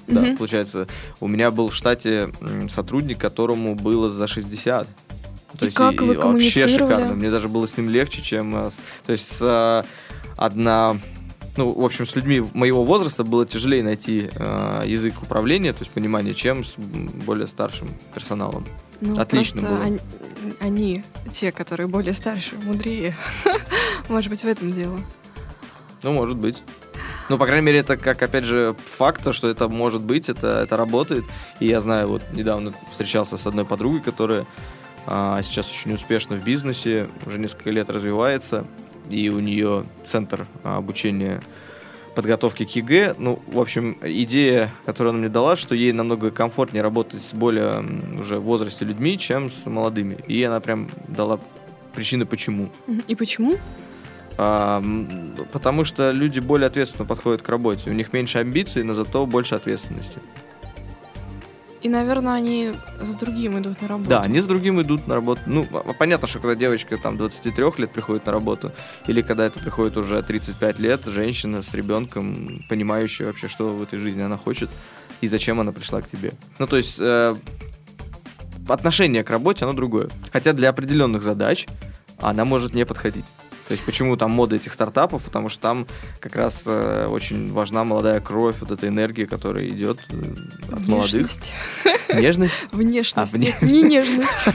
да, 0.08 0.22
Мгм. 0.22 0.38
получается, 0.38 0.88
у 1.20 1.28
меня 1.28 1.50
был 1.50 1.70
в 1.70 1.76
штате 1.76 2.32
сотрудник, 2.70 3.18
которому 3.18 3.74
было 3.74 4.12
за 4.12 4.28
60. 4.28 4.88
И 5.60 5.70
как 5.70 6.00
вы 6.00 6.08
вообще 6.08 6.22
коммуницировали? 6.22 6.78
шикарно. 6.78 7.14
Мне 7.16 7.30
даже 7.30 7.50
было 7.50 7.68
с 7.68 7.76
ним 7.78 7.90
легче, 7.90 8.22
чем 8.22 8.56
а, 8.56 8.70
с... 8.70 8.84
То 9.06 9.12
есть 9.12 9.28
с, 9.28 9.40
а, 9.42 9.86
одна... 10.38 10.98
Ну, 11.58 11.72
в 11.74 11.84
общем, 11.84 12.06
с 12.06 12.16
людьми 12.16 12.42
моего 12.54 12.86
возраста 12.86 13.26
было 13.26 13.46
тяжелее 13.46 13.84
найти 13.84 14.30
а, 14.36 14.84
язык 14.86 15.22
управления, 15.22 15.74
то 15.74 15.80
есть 15.80 15.92
понимание, 15.92 16.34
чем 16.34 16.64
с 16.64 16.78
более 16.78 17.46
старшим 17.46 17.90
персоналом. 18.14 18.66
Ну, 19.02 19.20
Отлично 19.20 19.62
было. 19.62 19.82
Они, 19.82 20.00
они, 20.60 21.04
те, 21.32 21.52
которые 21.52 21.88
более 21.88 22.14
старше, 22.14 22.56
мудрее. 22.64 23.16
Может 24.10 24.30
быть, 24.30 24.44
в 24.44 24.48
этом 24.48 24.72
дело. 24.72 24.98
Ну, 26.04 26.14
может 26.14 26.38
быть. 26.38 26.64
Ну, 27.30 27.38
по 27.38 27.46
крайней 27.46 27.66
мере, 27.66 27.80
это 27.80 27.96
как, 27.96 28.22
опять 28.22 28.44
же, 28.44 28.76
факт, 28.98 29.24
то, 29.24 29.34
что 29.34 29.48
это 29.48 29.70
может 29.70 30.02
быть, 30.02 30.30
это, 30.30 30.62
это 30.64 30.78
работает. 30.78 31.24
И 31.60 31.68
я 31.68 31.80
знаю, 31.80 32.08
вот 32.08 32.24
недавно 32.34 32.74
встречался 32.92 33.38
с 33.38 33.48
одной 33.48 33.66
подругой, 33.66 34.02
которая 34.02 34.46
а, 35.06 35.42
сейчас 35.44 35.70
очень 35.70 35.94
успешно 35.94 36.36
в 36.36 36.44
бизнесе, 36.44 37.10
уже 37.26 37.40
несколько 37.40 37.70
лет 37.70 37.90
развивается, 37.90 38.66
и 39.18 39.30
у 39.30 39.40
нее 39.40 39.86
центр 40.04 40.48
а, 40.64 40.78
обучения 40.78 41.42
подготовки 42.16 42.66
к 42.66 42.70
ЕГЭ. 42.76 43.16
Ну, 43.18 43.42
в 43.48 43.60
общем, 43.60 43.98
идея, 44.02 44.72
которую 44.86 45.12
она 45.12 45.20
мне 45.20 45.30
дала, 45.30 45.56
что 45.56 45.76
ей 45.76 45.92
намного 45.94 46.32
комфортнее 46.32 46.84
работать 46.84 47.22
с 47.22 47.34
более 47.34 47.84
уже 48.20 48.40
в 48.40 48.44
возрасте 48.44 48.86
людьми, 48.86 49.18
чем 49.18 49.50
с 49.50 49.66
молодыми. 49.66 50.18
И 50.28 50.44
она 50.44 50.60
прям 50.60 50.90
дала 51.08 51.40
причины, 51.94 52.26
почему. 52.26 52.70
И 53.08 53.16
почему? 53.16 53.56
А, 54.38 54.84
потому 55.52 55.84
что 55.84 56.12
люди 56.12 56.40
более 56.40 56.68
ответственно 56.68 57.06
подходят 57.06 57.42
к 57.42 57.50
работе. 57.50 57.90
У 57.90 57.94
них 57.94 58.14
меньше 58.14 58.40
амбиций, 58.40 58.84
но 58.84 58.94
зато 58.94 59.26
больше 59.26 59.56
ответственности. 59.56 60.20
И, 61.82 61.90
наверное, 61.90 62.34
они 62.34 62.74
за 63.00 63.18
другим 63.18 63.60
идут 63.60 63.82
на 63.82 63.88
работу. 63.88 64.10
Да, 64.10 64.22
они 64.22 64.40
с 64.40 64.46
другим 64.46 64.82
идут 64.82 65.08
на 65.08 65.16
работу. 65.16 65.42
Ну, 65.48 65.66
понятно, 65.98 66.28
что 66.28 66.40
когда 66.40 66.56
девочка 66.56 66.98
там 66.98 67.18
23 67.18 67.66
лет 67.78 67.92
приходит 67.92 68.26
на 68.28 68.32
работу, 68.32 68.72
или 69.08 69.22
когда 69.22 69.46
это 69.46 69.60
приходит 69.60 69.98
уже 69.98 70.22
35 70.22 70.80
лет, 70.80 71.06
женщина 71.06 71.64
с 71.64 71.74
ребенком, 71.74 72.62
понимающая 72.70 73.26
вообще, 73.26 73.48
что 73.48 73.74
в 73.74 73.82
этой 73.82 73.98
жизни 73.98 74.22
она 74.22 74.38
хочет 74.38 74.70
и 75.22 75.28
зачем 75.28 75.60
она 75.60 75.72
пришла 75.72 76.02
к 76.02 76.08
тебе. 76.08 76.34
Ну, 76.60 76.68
то 76.68 76.78
есть 76.78 76.98
э, 77.00 77.36
отношение 78.68 79.24
к 79.24 79.30
работе, 79.30 79.66
оно 79.66 79.74
другое. 79.74 80.10
Хотя 80.32 80.54
для 80.54 80.70
определенных 80.70 81.24
задач 81.24 81.68
она 82.20 82.46
может 82.46 82.76
не 82.76 82.86
подходить. 82.86 83.26
То 83.72 83.76
есть 83.76 83.86
почему 83.86 84.18
там 84.18 84.32
мода 84.32 84.58
этих 84.58 84.74
стартапов? 84.74 85.24
Потому 85.24 85.48
что 85.48 85.62
там 85.62 85.88
как 86.20 86.36
раз 86.36 86.64
э, 86.66 87.08
очень 87.10 87.54
важна 87.54 87.86
молодая 87.86 88.20
кровь, 88.20 88.58
вот 88.60 88.70
эта 88.70 88.90
энергия, 88.90 89.26
которая 89.26 89.66
идет 89.70 89.98
э, 90.10 90.16
от 90.74 90.88
молодых. 90.90 91.14
Внешность. 91.14 91.54
Нежность? 92.14 92.54
Внешность. 92.74 93.34
А, 93.34 93.38
вне- 93.38 93.56
не 93.62 93.82
нежность. 93.84 94.50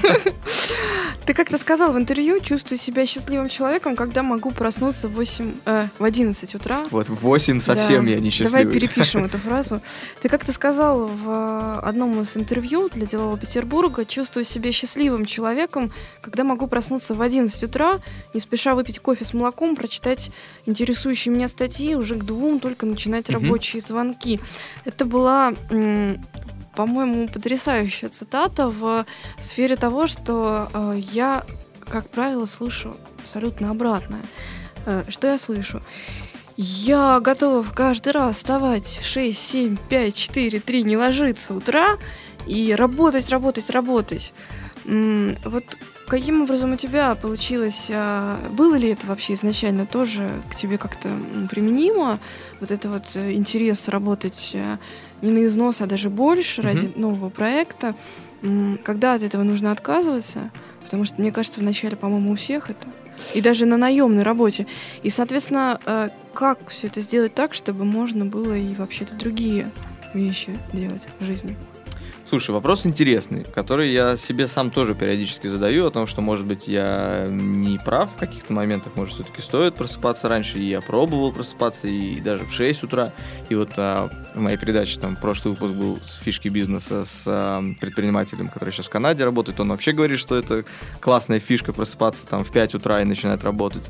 Ты 1.25 1.35
как-то 1.35 1.57
сказал 1.59 1.93
в 1.93 1.99
интервью, 1.99 2.39
чувствую 2.41 2.79
себя 2.79 3.05
счастливым 3.07 3.49
человеком, 3.49 3.97
когда 3.97 4.23
могу 4.23 4.51
проснуться 4.51 5.09
в 5.09 5.15
8, 5.15 5.53
э, 5.65 5.89
в 5.99 6.05
11 6.05 6.55
утра. 6.55 6.85
Вот 6.91 7.09
в 7.09 7.15
8 7.15 7.61
совсем 7.61 8.05
Да. 8.05 8.11
я 8.13 8.21
не 8.21 8.29
счастливый. 8.31 8.65
Давай 8.65 8.79
перепишем 8.81 9.25
эту 9.25 9.39
фразу. 9.39 9.81
Ты 10.21 10.29
как-то 10.29 10.53
сказал 10.53 11.07
в 11.07 11.29
э, 11.29 11.79
одном 11.83 12.21
из 12.21 12.37
интервью 12.37 12.91
для 12.91 13.07
Делового 13.07 13.39
Петербурга, 13.39 14.05
чувствую 14.05 14.45
себя 14.45 14.71
счастливым 14.73 15.25
человеком, 15.25 15.91
когда 16.21 16.45
могу 16.45 16.67
проснуться 16.67 17.15
в 17.15 17.23
11 17.23 17.61
утра, 17.65 17.95
не 18.35 18.41
спеша 18.41 18.75
выпить 18.75 19.01
кофе 19.07 19.25
с 19.25 19.33
молоком, 19.35 19.77
прочитать 19.77 20.33
интересующие 20.67 21.33
меня 21.33 21.47
статьи, 21.47 21.95
уже 21.95 22.17
к 22.17 22.25
двум 22.25 22.59
только 22.59 22.87
начинать 22.87 23.29
Мгм. 23.29 23.45
рабочие 23.45 23.81
звонки. 23.81 24.41
Это 24.85 25.05
была, 25.05 25.55
по-моему, 26.75 27.29
потрясающая 27.29 28.09
цитата 28.09 28.69
в 28.69 29.07
сфере 29.41 29.77
того, 29.77 30.09
что 30.09 30.69
э, 30.75 31.01
я, 31.13 31.45
как 31.89 32.09
правило, 32.11 32.47
слышу 32.47 32.97
абсолютно 33.21 33.71
обратное. 33.71 34.23
Э, 34.87 35.05
Что 35.09 35.29
я 35.29 35.39
слышу? 35.39 35.81
Я 36.57 37.21
готов 37.21 37.73
каждый 37.75 38.13
раз 38.13 38.37
вставать 38.37 38.99
6, 39.03 39.39
7, 39.39 39.77
5, 39.89 40.15
4, 40.17 40.59
3, 40.59 40.83
не 40.83 40.97
ложиться 40.97 41.55
утра 41.55 41.97
и 42.49 42.75
работать, 42.75 43.29
работать, 43.31 43.71
работать. 43.71 44.33
М, 44.85 45.37
Вот 45.45 45.65
каким 46.07 46.43
образом 46.43 46.73
у 46.73 46.77
тебя 46.77 47.15
получилось? 47.15 47.91
а, 47.93 48.39
Было 48.51 48.75
ли 48.77 48.89
это 48.91 49.07
вообще 49.07 49.35
изначально 49.35 49.87
тоже 49.87 50.29
к 50.51 50.55
тебе 50.55 50.79
как-то 50.79 51.09
применимо? 51.51 52.19
Вот 52.61 52.71
это 52.71 52.89
вот 52.89 53.05
э, 53.15 53.33
интерес 53.33 53.89
работать 53.89 54.51
э, 54.55 54.77
не 55.23 55.31
на 55.31 55.45
износ, 55.47 55.81
а 55.81 55.87
даже 55.87 56.09
больше 56.11 56.63
Мгм. 56.63 56.71
ради 56.71 56.93
нового 56.97 57.29
проекта. 57.31 57.95
Когда 58.85 59.15
от 59.15 59.23
этого 59.23 59.43
нужно 59.43 59.73
отказываться? 59.73 60.51
Потому 60.85 61.05
что, 61.05 61.21
мне 61.21 61.33
кажется, 61.33 61.61
вначале, 61.61 61.97
по-моему, 61.97 62.33
у 62.33 62.37
всех 62.37 62.71
это. 62.71 62.87
И 63.35 63.41
даже 63.41 63.65
на 63.67 63.77
наемной 63.77 64.23
работе. 64.23 64.67
И, 65.03 65.11
соответственно, 65.11 65.81
э, 65.85 66.11
как 66.33 66.69
все 66.69 66.87
это 66.87 67.01
сделать 67.01 67.35
так, 67.35 67.55
чтобы 67.55 67.85
можно 67.85 68.25
было 68.25 68.57
и 68.57 68.75
вообще-то 68.75 69.15
другие 69.17 69.71
вещи 70.15 70.57
делать 70.73 71.03
в 71.19 71.25
жизни? 71.25 71.57
Слушай, 72.29 72.51
вопрос 72.51 72.85
интересный, 72.87 73.45
который 73.45 73.93
я 73.93 74.17
себе 74.17 74.49
сам 74.49 74.73
тоже 74.73 74.97
периодически 74.97 75.47
задаю, 75.47 75.87
о 75.87 75.93
том, 75.93 76.09
что, 76.09 76.23
может 76.23 76.45
быть, 76.45 76.67
я 76.67 77.29
не 77.31 77.79
прав 77.79 78.11
в 78.17 78.19
каких-то 78.19 78.53
моментах, 78.53 78.97
может, 78.97 79.15
все-таки 79.15 79.41
стоит 79.41 79.77
просыпаться 79.77 80.29
раньше, 80.29 80.59
и 80.59 80.65
я 80.65 80.81
пробовал 80.81 81.31
просыпаться, 81.33 81.87
и 81.87 82.21
даже 82.21 82.45
в 82.45 82.53
6 82.53 82.83
утра. 82.83 83.13
И 83.49 83.55
вот 83.55 83.71
а, 83.77 84.11
в 84.35 84.41
моей 84.41 84.57
передаче, 84.57 84.99
там, 84.99 85.15
прошлый 85.15 85.55
выпуск 85.55 85.75
был 85.75 86.01
с 86.05 86.17
фишки 86.17 86.49
бизнеса 86.49 87.05
с 87.05 87.23
а, 87.29 87.63
предпринимателем, 87.81 88.49
который 88.49 88.71
сейчас 88.71 88.87
в 88.87 88.91
Канаде 88.91 89.25
работает, 89.25 89.61
он 89.61 89.69
вообще 89.69 89.93
говорит, 89.93 90.19
что 90.19 90.35
это 90.35 90.65
классная 90.99 91.39
фишка 91.39 91.73
просыпаться 91.73 92.27
там 92.27 92.43
в 92.43 92.51
5 92.51 92.75
утра 92.75 93.03
и 93.03 93.05
начинать 93.05 93.45
работать. 93.45 93.85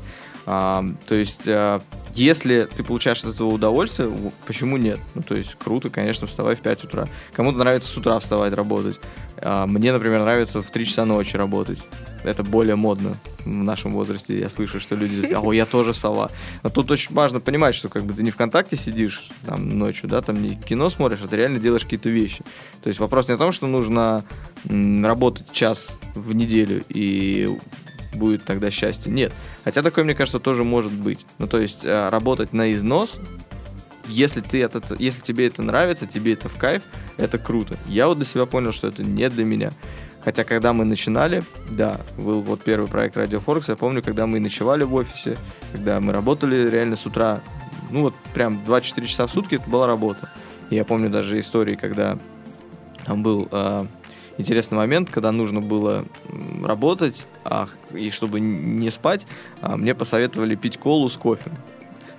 То 0.47 0.95
есть, 1.09 1.43
а, 1.45 1.81
если 2.15 2.69
ты 2.73 2.81
получаешь 2.81 3.21
от 3.25 3.35
этого 3.35 3.49
удовольствие, 3.49 4.09
почему 4.45 4.77
нет? 4.77 4.97
Ну, 5.13 5.21
то 5.21 5.35
есть, 5.35 5.55
круто, 5.55 5.89
конечно, 5.89 6.25
вставай 6.25 6.55
в 6.55 6.61
5 6.61 6.85
утра. 6.85 7.07
Кому-то 7.33 7.57
нравится 7.57 7.89
с 7.89 7.97
утра 7.97 8.17
вставать 8.19 8.53
работать. 8.53 8.97
А, 9.41 9.67
мне, 9.67 9.91
например, 9.91 10.21
нравится 10.21 10.61
в 10.61 10.71
3 10.71 10.85
часа 10.85 11.03
ночи 11.03 11.35
работать. 11.35 11.79
Это 12.23 12.45
более 12.45 12.77
модно 12.77 13.17
в 13.43 13.47
нашем 13.47 13.91
возрасте. 13.91 14.39
Я 14.39 14.47
слышу, 14.47 14.79
что 14.79 14.95
люди 14.95 15.17
говорят, 15.17 15.43
о, 15.43 15.51
я 15.51 15.65
тоже 15.65 15.93
сова. 15.93 16.31
Но 16.63 16.69
тут 16.69 16.91
очень 16.91 17.13
важно 17.13 17.41
понимать, 17.41 17.75
что 17.75 17.89
как 17.89 18.05
бы 18.05 18.13
ты 18.13 18.23
не 18.23 18.31
ВКонтакте 18.31 18.77
сидишь 18.77 19.29
там 19.45 19.67
ночью, 19.77 20.09
да, 20.09 20.21
там 20.21 20.41
не 20.41 20.55
кино 20.55 20.89
смотришь, 20.89 21.19
а 21.25 21.27
ты 21.27 21.35
реально 21.35 21.59
делаешь 21.59 21.83
какие-то 21.83 22.09
вещи. 22.09 22.45
То 22.81 22.87
есть 22.87 23.01
вопрос 23.01 23.27
не 23.27 23.33
о 23.33 23.37
том, 23.37 23.51
что 23.51 23.67
нужно 23.67 24.23
работать 24.63 25.51
час 25.51 25.99
в 26.15 26.33
неделю 26.33 26.85
и 26.87 27.57
будет 28.17 28.43
тогда 28.43 28.71
счастье. 28.71 29.11
Нет. 29.11 29.33
Хотя 29.63 29.81
такое, 29.81 30.03
мне 30.03 30.15
кажется, 30.15 30.39
тоже 30.39 30.63
может 30.63 30.91
быть. 30.91 31.25
Ну, 31.37 31.47
то 31.47 31.59
есть 31.59 31.85
э, 31.85 32.09
работать 32.09 32.53
на 32.53 32.73
износ, 32.73 33.19
если, 34.07 34.41
ты 34.41 34.61
это, 34.63 34.81
если 34.99 35.21
тебе 35.21 35.47
это 35.47 35.61
нравится, 35.61 36.07
тебе 36.07 36.33
это 36.33 36.49
в 36.49 36.55
кайф, 36.55 36.83
это 37.17 37.37
круто. 37.37 37.75
Я 37.87 38.07
вот 38.07 38.17
для 38.17 38.25
себя 38.25 38.45
понял, 38.45 38.71
что 38.71 38.87
это 38.87 39.03
не 39.03 39.29
для 39.29 39.45
меня. 39.45 39.71
Хотя, 40.23 40.43
когда 40.43 40.73
мы 40.73 40.83
начинали, 40.83 41.43
да, 41.69 42.01
был 42.17 42.41
вот 42.41 42.61
первый 42.61 42.87
проект 42.87 43.15
Radio 43.15 43.43
Forex, 43.43 43.65
я 43.67 43.75
помню, 43.75 44.01
когда 44.01 44.27
мы 44.27 44.39
ночевали 44.39 44.83
в 44.83 44.93
офисе, 44.93 45.37
когда 45.71 46.01
мы 46.01 46.11
работали 46.11 46.69
реально 46.69 46.95
с 46.95 47.05
утра, 47.05 47.41
ну 47.91 48.01
вот 48.01 48.15
прям 48.33 48.63
24 48.65 49.07
часа 49.07 49.27
в 49.27 49.31
сутки, 49.31 49.55
это 49.55 49.69
была 49.69 49.87
работа. 49.87 50.29
И 50.69 50.75
я 50.75 50.83
помню 50.83 51.09
даже 51.09 51.39
истории, 51.39 51.75
когда 51.75 52.17
там 53.05 53.23
был 53.23 53.47
а, 53.51 53.87
интересный 54.37 54.77
момент, 54.77 55.09
когда 55.09 55.31
нужно 55.31 55.61
было 55.61 56.05
работать, 56.63 57.27
а, 57.43 57.67
и 57.93 58.09
чтобы 58.09 58.39
не 58.39 58.89
спать, 58.89 59.27
а, 59.61 59.77
мне 59.77 59.95
посоветовали 59.95 60.55
пить 60.55 60.77
колу 60.77 61.09
с 61.09 61.17
кофе. 61.17 61.51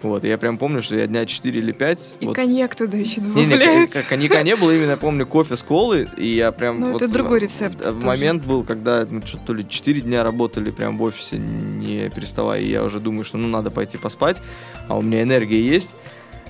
Вот, 0.03 0.25
и 0.25 0.29
я 0.29 0.39
прям 0.39 0.59
помню, 0.59 0.81
что 0.81 0.95
я 0.95 1.07
дня 1.07 1.27
4 1.27 1.59
или 1.59 1.73
5... 1.73 2.17
И 2.21 2.27
вот, 2.27 2.37
коньяк 2.37 2.77
туда 2.77 2.97
еще 2.97 3.21
не, 3.21 3.29
не, 3.29 3.45
добавляют. 3.45 3.93
кон- 3.93 4.03
коньяка 4.09 4.43
не 4.43 4.55
было, 4.55 4.71
именно 4.75 4.93
я 4.93 4.97
помню 4.97 5.27
кофе 5.27 5.57
с 5.57 5.63
колой, 5.63 6.09
и 6.17 6.27
я 6.27 6.53
прям... 6.53 6.81
Ну, 6.81 6.93
вот 6.93 7.03
это 7.03 7.13
другой 7.13 7.41
рецепт 7.41 7.85
В 7.85 8.05
момент 8.05 8.45
был, 8.45 8.63
когда 8.63 9.07
мы 9.11 9.23
что-то 9.23 9.47
то 9.47 9.55
ли 9.55 9.69
4 9.69 10.01
дня 10.03 10.23
работали 10.23 10.71
прям 10.71 10.99
в 10.99 11.03
офисе, 11.03 11.39
не 11.39 12.09
переставая, 12.11 12.61
и 12.61 12.71
я 12.71 12.85
уже 12.85 13.01
думаю, 13.01 13.25
что 13.25 13.39
ну 13.39 13.49
надо 13.49 13.71
пойти 13.71 13.99
поспать, 13.99 14.41
а 14.87 14.97
у 14.97 15.03
меня 15.03 15.23
энергия 15.23 15.61
есть, 15.61 15.97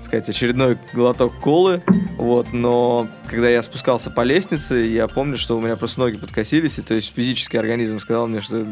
сказать, 0.03 0.29
очередной 0.29 0.79
глоток 0.93 1.39
колы, 1.39 1.83
вот, 2.17 2.53
но 2.53 3.09
когда 3.29 3.49
я 3.49 3.63
спускался 3.63 4.11
по 4.11 4.23
лестнице, 4.23 4.77
я 4.77 5.09
помню, 5.09 5.37
что 5.37 5.57
у 5.57 5.61
меня 5.61 5.77
просто 5.77 6.01
ноги 6.01 6.17
подкосились, 6.17 6.79
и 6.79 6.83
то 6.83 6.95
есть 6.95 7.15
физический 7.15 7.59
организм 7.59 8.01
сказал 8.01 8.27
мне, 8.27 8.41
что 8.41 8.67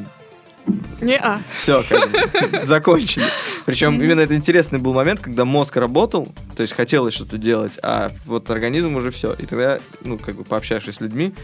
Не-а. 1.01 1.41
все, 1.55 1.85
как 1.89 2.65
закончили. 2.65 3.27
Причем 3.65 4.01
именно 4.01 4.21
это 4.21 4.35
интересный 4.35 4.79
был 4.79 4.95
момент, 4.95 5.21
когда 5.21 5.45
мозг 5.45 5.77
работал, 5.77 6.29
то 6.57 6.63
есть 6.63 6.75
хотелось 6.75 7.15
что-то 7.15 7.39
делать, 7.39 7.73
а 7.83 8.11
вот 8.25 8.51
организм 8.51 8.97
уже 8.97 9.11
все. 9.11 9.33
И 9.35 9.47
тогда, 9.47 9.79
ну, 10.03 10.19
как 10.19 10.37
бы 10.37 10.45
пообщавшись 10.45 10.97
с 10.97 11.01
людьми, 11.01 11.35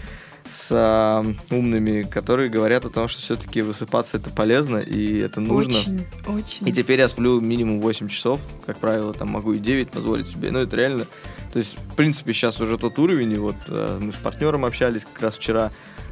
с 0.52 0.68
а, 0.70 1.24
умными, 1.50 2.02
которые 2.02 2.50
говорят 2.50 2.84
о 2.84 2.90
том, 2.90 3.08
что 3.08 3.20
все-таки 3.20 3.62
высыпаться 3.62 4.18
это 4.18 4.30
полезно 4.30 4.78
и 4.78 5.18
это 5.18 5.40
нужно. 5.40 5.78
Очень, 5.78 6.06
очень. 6.26 6.68
И 6.68 6.72
теперь 6.72 7.00
я 7.00 7.08
сплю 7.08 7.40
минимум 7.40 7.80
8 7.80 8.08
часов, 8.08 8.40
как 8.66 8.78
правило, 8.78 9.14
там 9.14 9.30
могу 9.30 9.54
и 9.54 9.58
9 9.58 9.90
позволить 9.90 10.28
себе. 10.28 10.50
Ну, 10.50 10.60
это 10.60 10.76
реально. 10.76 11.06
То 11.52 11.58
есть, 11.58 11.76
в 11.78 11.96
принципе, 11.96 12.32
сейчас 12.32 12.60
уже 12.60 12.78
тот 12.78 12.98
уровень, 12.98 13.32
и 13.32 13.36
вот 13.36 13.56
э, 13.66 13.98
мы 14.00 14.12
с 14.12 14.16
партнером 14.16 14.64
общались 14.64 15.04
как 15.04 15.22
раз 15.22 15.36
вчера 15.36 15.70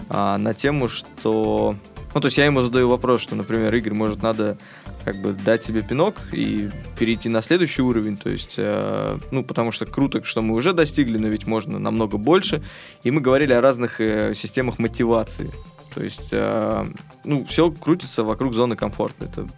а, 0.08 0.38
на 0.38 0.54
тему, 0.54 0.88
что... 0.88 1.76
Ну, 2.14 2.20
то 2.20 2.26
есть 2.26 2.38
я 2.38 2.46
ему 2.46 2.62
задаю 2.62 2.88
вопрос, 2.88 3.20
что, 3.20 3.36
например, 3.36 3.74
Игорь, 3.74 3.94
может, 3.94 4.22
надо 4.22 4.58
как 5.04 5.16
бы 5.16 5.32
дать 5.32 5.62
себе 5.62 5.82
пинок 5.82 6.16
и 6.32 6.68
перейти 6.98 7.28
на 7.28 7.40
следующий 7.40 7.82
уровень, 7.82 8.16
то 8.16 8.28
есть, 8.28 8.54
э, 8.56 9.16
ну, 9.30 9.44
потому 9.44 9.70
что 9.70 9.86
круто, 9.86 10.22
что 10.24 10.42
мы 10.42 10.54
уже 10.54 10.72
достигли, 10.72 11.18
но 11.18 11.28
ведь 11.28 11.46
можно 11.46 11.78
намного 11.78 12.18
больше. 12.18 12.62
И 13.04 13.10
мы 13.10 13.20
говорили 13.20 13.52
о 13.52 13.60
разных 13.60 14.00
э, 14.00 14.34
системах 14.34 14.78
мотивации. 14.78 15.50
То 15.94 16.02
есть, 16.02 16.28
э, 16.32 16.86
ну, 17.24 17.44
все 17.44 17.70
крутится 17.70 18.24
вокруг 18.24 18.54
зоны 18.54 18.76
комфорта. 18.76 19.24
Это 19.24 19.48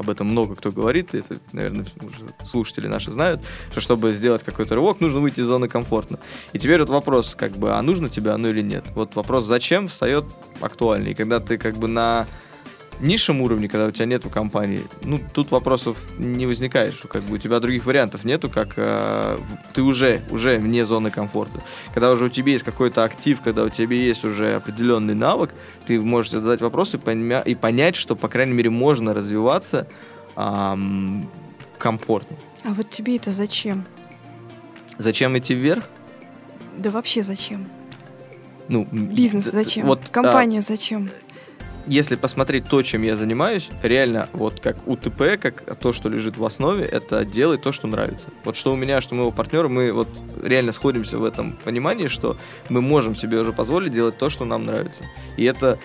об 0.00 0.08
этом 0.08 0.28
много 0.28 0.56
кто 0.56 0.72
говорит, 0.72 1.14
это, 1.14 1.38
наверное, 1.52 1.84
уже 2.00 2.24
слушатели 2.46 2.86
наши 2.86 3.10
знают, 3.10 3.42
что 3.70 3.82
чтобы 3.82 4.12
сделать 4.12 4.42
какой-то 4.42 4.74
рывок, 4.74 5.00
нужно 5.00 5.20
выйти 5.20 5.40
из 5.40 5.46
зоны 5.46 5.68
комфорта. 5.68 6.18
И 6.54 6.58
теперь 6.58 6.80
вот 6.80 6.88
вопрос, 6.88 7.34
как 7.34 7.52
бы, 7.52 7.72
а 7.72 7.82
нужно 7.82 8.08
тебе 8.08 8.30
оно 8.30 8.48
или 8.48 8.62
нет? 8.62 8.86
Вот 8.94 9.14
вопрос 9.14 9.44
«зачем?» 9.44 9.88
встает 9.88 10.24
актуальный. 10.62 11.10
И 11.10 11.14
когда 11.14 11.38
ты 11.38 11.58
как 11.58 11.76
бы 11.76 11.86
на 11.86 12.26
низшем 13.00 13.40
уровне, 13.40 13.68
когда 13.68 13.86
у 13.86 13.90
тебя 13.90 14.06
нету 14.06 14.30
компании, 14.30 14.82
ну, 15.02 15.18
тут 15.32 15.50
вопросов 15.50 15.96
не 16.18 16.46
возникает, 16.46 16.94
что 16.94 17.08
как 17.08 17.22
бы 17.24 17.34
у 17.34 17.38
тебя 17.38 17.60
других 17.60 17.86
вариантов 17.86 18.24
нету, 18.24 18.48
как 18.50 18.74
э, 18.76 19.38
ты 19.72 19.82
уже, 19.82 20.22
уже 20.30 20.58
вне 20.58 20.84
зоны 20.84 21.10
комфорта. 21.10 21.62
Когда 21.94 22.10
уже 22.12 22.26
у 22.26 22.28
тебя 22.28 22.52
есть 22.52 22.64
какой-то 22.64 23.04
актив, 23.04 23.40
когда 23.40 23.64
у 23.64 23.68
тебя 23.68 23.96
есть 23.96 24.24
уже 24.24 24.54
определенный 24.54 25.14
навык, 25.14 25.50
ты 25.86 26.00
можешь 26.00 26.30
задать 26.30 26.60
вопросы 26.60 26.96
и, 26.96 27.00
поня- 27.00 27.42
и 27.44 27.54
понять, 27.54 27.96
что, 27.96 28.16
по 28.16 28.28
крайней 28.28 28.52
мере, 28.52 28.70
можно 28.70 29.14
развиваться 29.14 29.86
ам, 30.36 31.28
комфортно. 31.78 32.36
А 32.64 32.74
вот 32.74 32.90
тебе 32.90 33.16
это 33.16 33.30
зачем? 33.30 33.84
Зачем 34.98 35.36
идти 35.38 35.54
вверх? 35.54 35.84
Да 36.76 36.90
вообще 36.90 37.22
зачем? 37.22 37.66
Ну, 38.68 38.86
Бизнес 38.92 39.46
зачем? 39.46 39.86
Вот, 39.86 40.00
а, 40.04 40.12
Компания 40.12 40.62
зачем? 40.62 41.10
Если 41.86 42.16
посмотреть 42.16 42.66
то, 42.68 42.82
чем 42.82 43.02
я 43.02 43.16
занимаюсь, 43.16 43.70
реально, 43.82 44.28
вот 44.32 44.60
как 44.60 44.86
УТП, 44.86 45.38
как 45.40 45.76
то, 45.78 45.92
что 45.92 46.08
лежит 46.08 46.36
в 46.36 46.44
основе, 46.44 46.84
это 46.84 47.24
делать 47.24 47.62
то, 47.62 47.72
что 47.72 47.86
нравится. 47.86 48.30
Вот 48.44 48.56
что 48.56 48.72
у 48.72 48.76
меня, 48.76 49.00
что 49.00 49.14
моего 49.14 49.30
партнера, 49.30 49.68
мы 49.68 49.92
вот 49.92 50.08
реально 50.42 50.72
сходимся 50.72 51.18
в 51.18 51.24
этом 51.24 51.52
понимании, 51.64 52.06
что 52.06 52.36
мы 52.68 52.80
можем 52.80 53.14
себе 53.14 53.38
уже 53.38 53.52
позволить 53.52 53.92
делать 53.92 54.18
то, 54.18 54.30
что 54.30 54.44
нам 54.44 54.66
нравится. 54.66 55.04
И 55.36 55.44
это, 55.44 55.78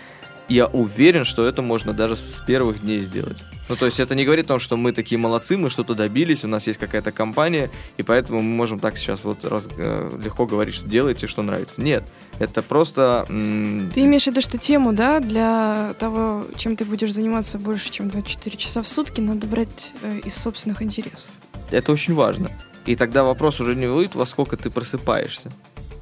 я 0.49 0.67
уверен, 0.67 1.23
что 1.23 1.45
это 1.47 1.61
можно 1.61 1.93
даже 1.93 2.15
с 2.15 2.41
первых 2.45 2.81
дней 2.81 3.01
сделать. 3.01 3.37
Ну, 3.67 3.75
то 3.75 3.87
есть 3.87 3.99
это 3.99 4.13
не 4.13 4.25
говорит 4.25 4.45
о 4.45 4.49
том, 4.49 4.59
что 4.59 4.77
мы 4.77 4.91
такие 4.91 5.17
молодцы, 5.17 5.57
мы 5.57 5.71
что-то 5.71 5.95
добились, 5.95 6.43
у 6.43 6.47
нас 6.47 6.67
есть 6.67 6.79
какая-то 6.79 7.11
компания, 7.11 7.71
и 7.97 8.03
поэтому 8.03 8.41
мы 8.41 8.55
можем 8.55 8.77
так 8.77 8.95
сейчас 8.95 9.23
вот 9.23 9.43
раз- 9.43 9.67
э, 9.77 10.19
легко 10.23 10.45
говорить, 10.45 10.75
что 10.75 10.87
делайте, 10.87 11.25
что 11.25 11.41
нравится. 11.41 11.81
Нет, 11.81 12.03
это 12.37 12.61
просто... 12.61 13.25
Ты 13.27 14.01
имеешь 14.01 14.25
в 14.25 14.27
виду, 14.27 14.41
что 14.41 14.59
тему, 14.59 14.93
да, 14.93 15.19
для 15.19 15.95
того, 15.97 16.45
чем 16.57 16.75
ты 16.75 16.85
будешь 16.85 17.11
заниматься 17.11 17.57
больше, 17.57 17.89
чем 17.89 18.09
24 18.09 18.55
часа 18.55 18.83
в 18.83 18.87
сутки, 18.87 19.19
надо 19.19 19.47
брать 19.47 19.93
э, 20.03 20.19
из 20.23 20.35
собственных 20.35 20.83
интересов. 20.83 21.25
Это 21.71 21.91
очень 21.91 22.13
важно. 22.13 22.51
И 22.85 22.95
тогда 22.95 23.23
вопрос 23.23 23.59
уже 23.59 23.75
не 23.75 23.87
будет, 23.87 24.13
во 24.13 24.27
сколько 24.27 24.57
ты 24.57 24.69
просыпаешься. 24.69 25.51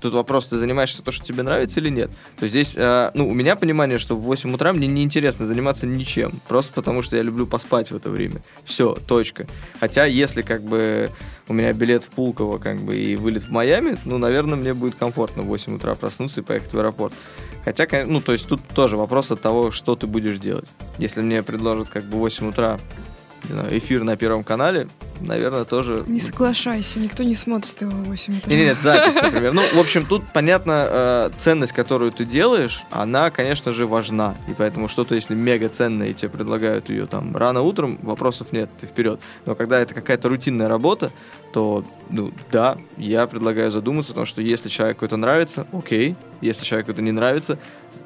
Тут 0.04 0.16
вопрос, 0.16 0.48
ты 0.48 0.58
занимаешься 0.58 1.02
то, 1.02 1.14
что 1.14 1.26
тебе 1.26 1.44
нравится 1.44 1.80
или 1.80 1.88
нет. 1.88 2.12
То 2.38 2.44
есть 2.44 2.52
здесь, 2.52 2.74
э, 2.76 3.12
ну, 3.14 3.30
у 3.30 3.34
меня 3.34 3.56
понимание, 3.56 3.98
что 3.98 4.18
в 4.18 4.22
8 4.24 4.54
утра 4.54 4.74
мне 4.74 4.86
неинтересно 4.86 5.48
заниматься 5.48 5.88
ничем. 5.88 6.42
Просто 6.50 6.74
потому, 6.74 7.02
что 7.02 7.16
я 7.16 7.24
люблю 7.24 7.48
поспать 7.48 7.90
в 7.90 7.96
это 7.96 8.10
время. 8.10 8.42
Все, 8.66 8.96
точка. 9.08 9.48
Хотя, 9.80 10.04
если 10.04 10.42
как 10.42 10.62
бы 10.62 11.10
у 11.48 11.54
меня 11.54 11.72
билет 11.72 12.04
в 12.04 12.10
Пулково, 12.10 12.58
как 12.58 12.82
бы, 12.82 12.98
и 12.98 13.16
вылет 13.16 13.44
в 13.44 13.50
Майами, 13.50 13.98
ну, 14.04 14.18
наверное, 14.18 14.58
мне 14.58 14.74
будет 14.74 14.96
комфортно 14.96 15.44
в 15.44 15.46
8 15.46 15.78
утра 15.78 15.96
проснуться 15.96 16.42
и 16.42 16.44
поехать 16.44 16.74
в 16.74 16.78
аэропорт. 16.78 17.14
Хотя, 17.64 17.88
ну, 18.06 18.20
то 18.20 18.34
есть 18.34 18.46
тут 18.46 18.60
тоже 18.76 18.98
вопрос 18.98 19.32
от 19.32 19.40
того, 19.40 19.72
что 19.72 19.96
ты 19.96 20.06
будешь 20.06 20.38
делать. 20.38 20.68
Если 20.98 21.22
мне 21.22 21.44
предложат 21.44 21.88
как 21.88 22.04
бы 22.04 22.18
в 22.18 22.20
8 22.20 22.50
утра 22.50 22.78
знаю, 23.48 23.78
эфир 23.78 24.04
на 24.04 24.16
Первом 24.16 24.44
канале, 24.44 24.88
наверное, 25.22 25.66
тоже... 25.66 26.04
Не 26.08 26.20
соглашайся, 26.20 27.00
никто 27.00 27.24
не 27.24 27.36
смотрит 27.36 27.82
его 27.82 27.92
в 27.92 28.04
8 28.06 28.38
утра. 28.38 28.54
Нет, 28.54 28.68
нет, 28.68 28.80
запись, 28.80 29.16
например. 29.22 29.54
Ну, 29.54 29.62
в 29.74 29.80
общем, 29.80 30.06
тут 30.06 30.24
понятно, 30.34 30.88
э, 30.90 31.30
ценность, 31.38 31.74
которую 31.74 32.12
ты 32.12 32.26
делаешь, 32.26 32.84
она, 32.92 33.30
конечно 33.32 33.72
же, 33.72 33.86
важна. 33.86 34.36
И 34.48 34.54
поэтому 34.54 34.88
что-то, 34.88 35.16
если 35.16 35.36
мега 35.36 35.70
ценное, 35.70 36.08
и 36.08 36.14
тебе 36.14 36.30
предлагают 36.30 36.90
ее 36.90 37.06
там 37.06 37.36
рано 37.36 37.62
утром, 37.62 38.00
вопросов 38.02 38.52
нет, 38.52 38.70
ты 38.80 38.88
вперед. 38.88 39.20
Но 39.46 39.56
когда 39.56 39.80
это 39.80 39.94
какая-то 39.94 40.30
рутинная 40.30 40.68
работа, 40.68 41.12
то, 41.54 41.84
ну, 42.10 42.32
да, 42.52 42.78
я 42.98 43.28
предлагаю 43.28 43.72
задуматься, 43.72 44.12
потому 44.12 44.26
что 44.26 44.42
если 44.42 44.70
человеку 44.70 45.06
это 45.06 45.18
нравится, 45.18 45.68
окей. 45.72 46.16
Если 46.42 46.66
человеку 46.66 46.92
это 46.92 47.02
не 47.02 47.12
нравится, 47.12 47.60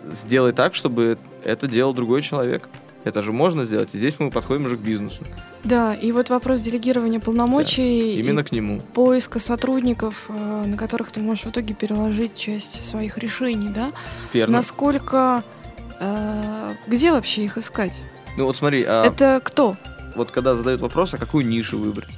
сделай 0.06 0.52
так, 0.52 0.76
чтобы 0.76 1.18
это 1.44 1.68
делал 1.68 1.94
другой 1.94 2.22
человек. 2.22 2.68
Это 3.08 3.24
же 3.24 3.32
можно 3.32 3.66
сделать. 3.66 3.96
И 3.96 3.98
здесь 3.98 4.20
мы 4.20 4.30
подходим 4.32 4.66
уже 4.66 4.78
к 4.78 4.82
бизнесу. 4.82 5.24
Да, 5.64 5.94
и 5.96 6.12
вот 6.12 6.30
вопрос 6.30 6.60
делегирования 6.60 7.20
полномочий 7.20 8.16
Именно 8.20 8.42
и 8.42 8.44
к 8.44 8.52
нему. 8.52 8.82
поиска 8.94 9.40
сотрудников, 9.40 10.26
э, 10.30 10.64
на 10.68 10.78
которых 10.78 11.12
ты 11.12 11.20
можешь 11.20 11.46
в 11.46 11.50
итоге 11.50 11.74
переложить 11.74 12.36
часть 12.36 12.86
своих 12.86 13.18
решений, 13.18 13.70
да? 13.70 13.92
Верно. 14.34 14.58
Насколько... 14.58 15.44
э, 16.00 16.74
где 16.88 17.12
вообще 17.12 17.46
их 17.46 17.58
искать? 17.58 17.94
Ну 18.38 18.46
вот 18.46 18.56
смотри, 18.58 18.84
а, 18.88 19.06
Это 19.06 19.42
кто? 19.44 19.76
вот 20.16 20.32
когда 20.32 20.54
задают 20.56 20.82
вопрос, 20.82 21.14
а 21.14 21.18
какую 21.18 21.46
нишу 21.46 21.78
выбрать, 21.78 22.10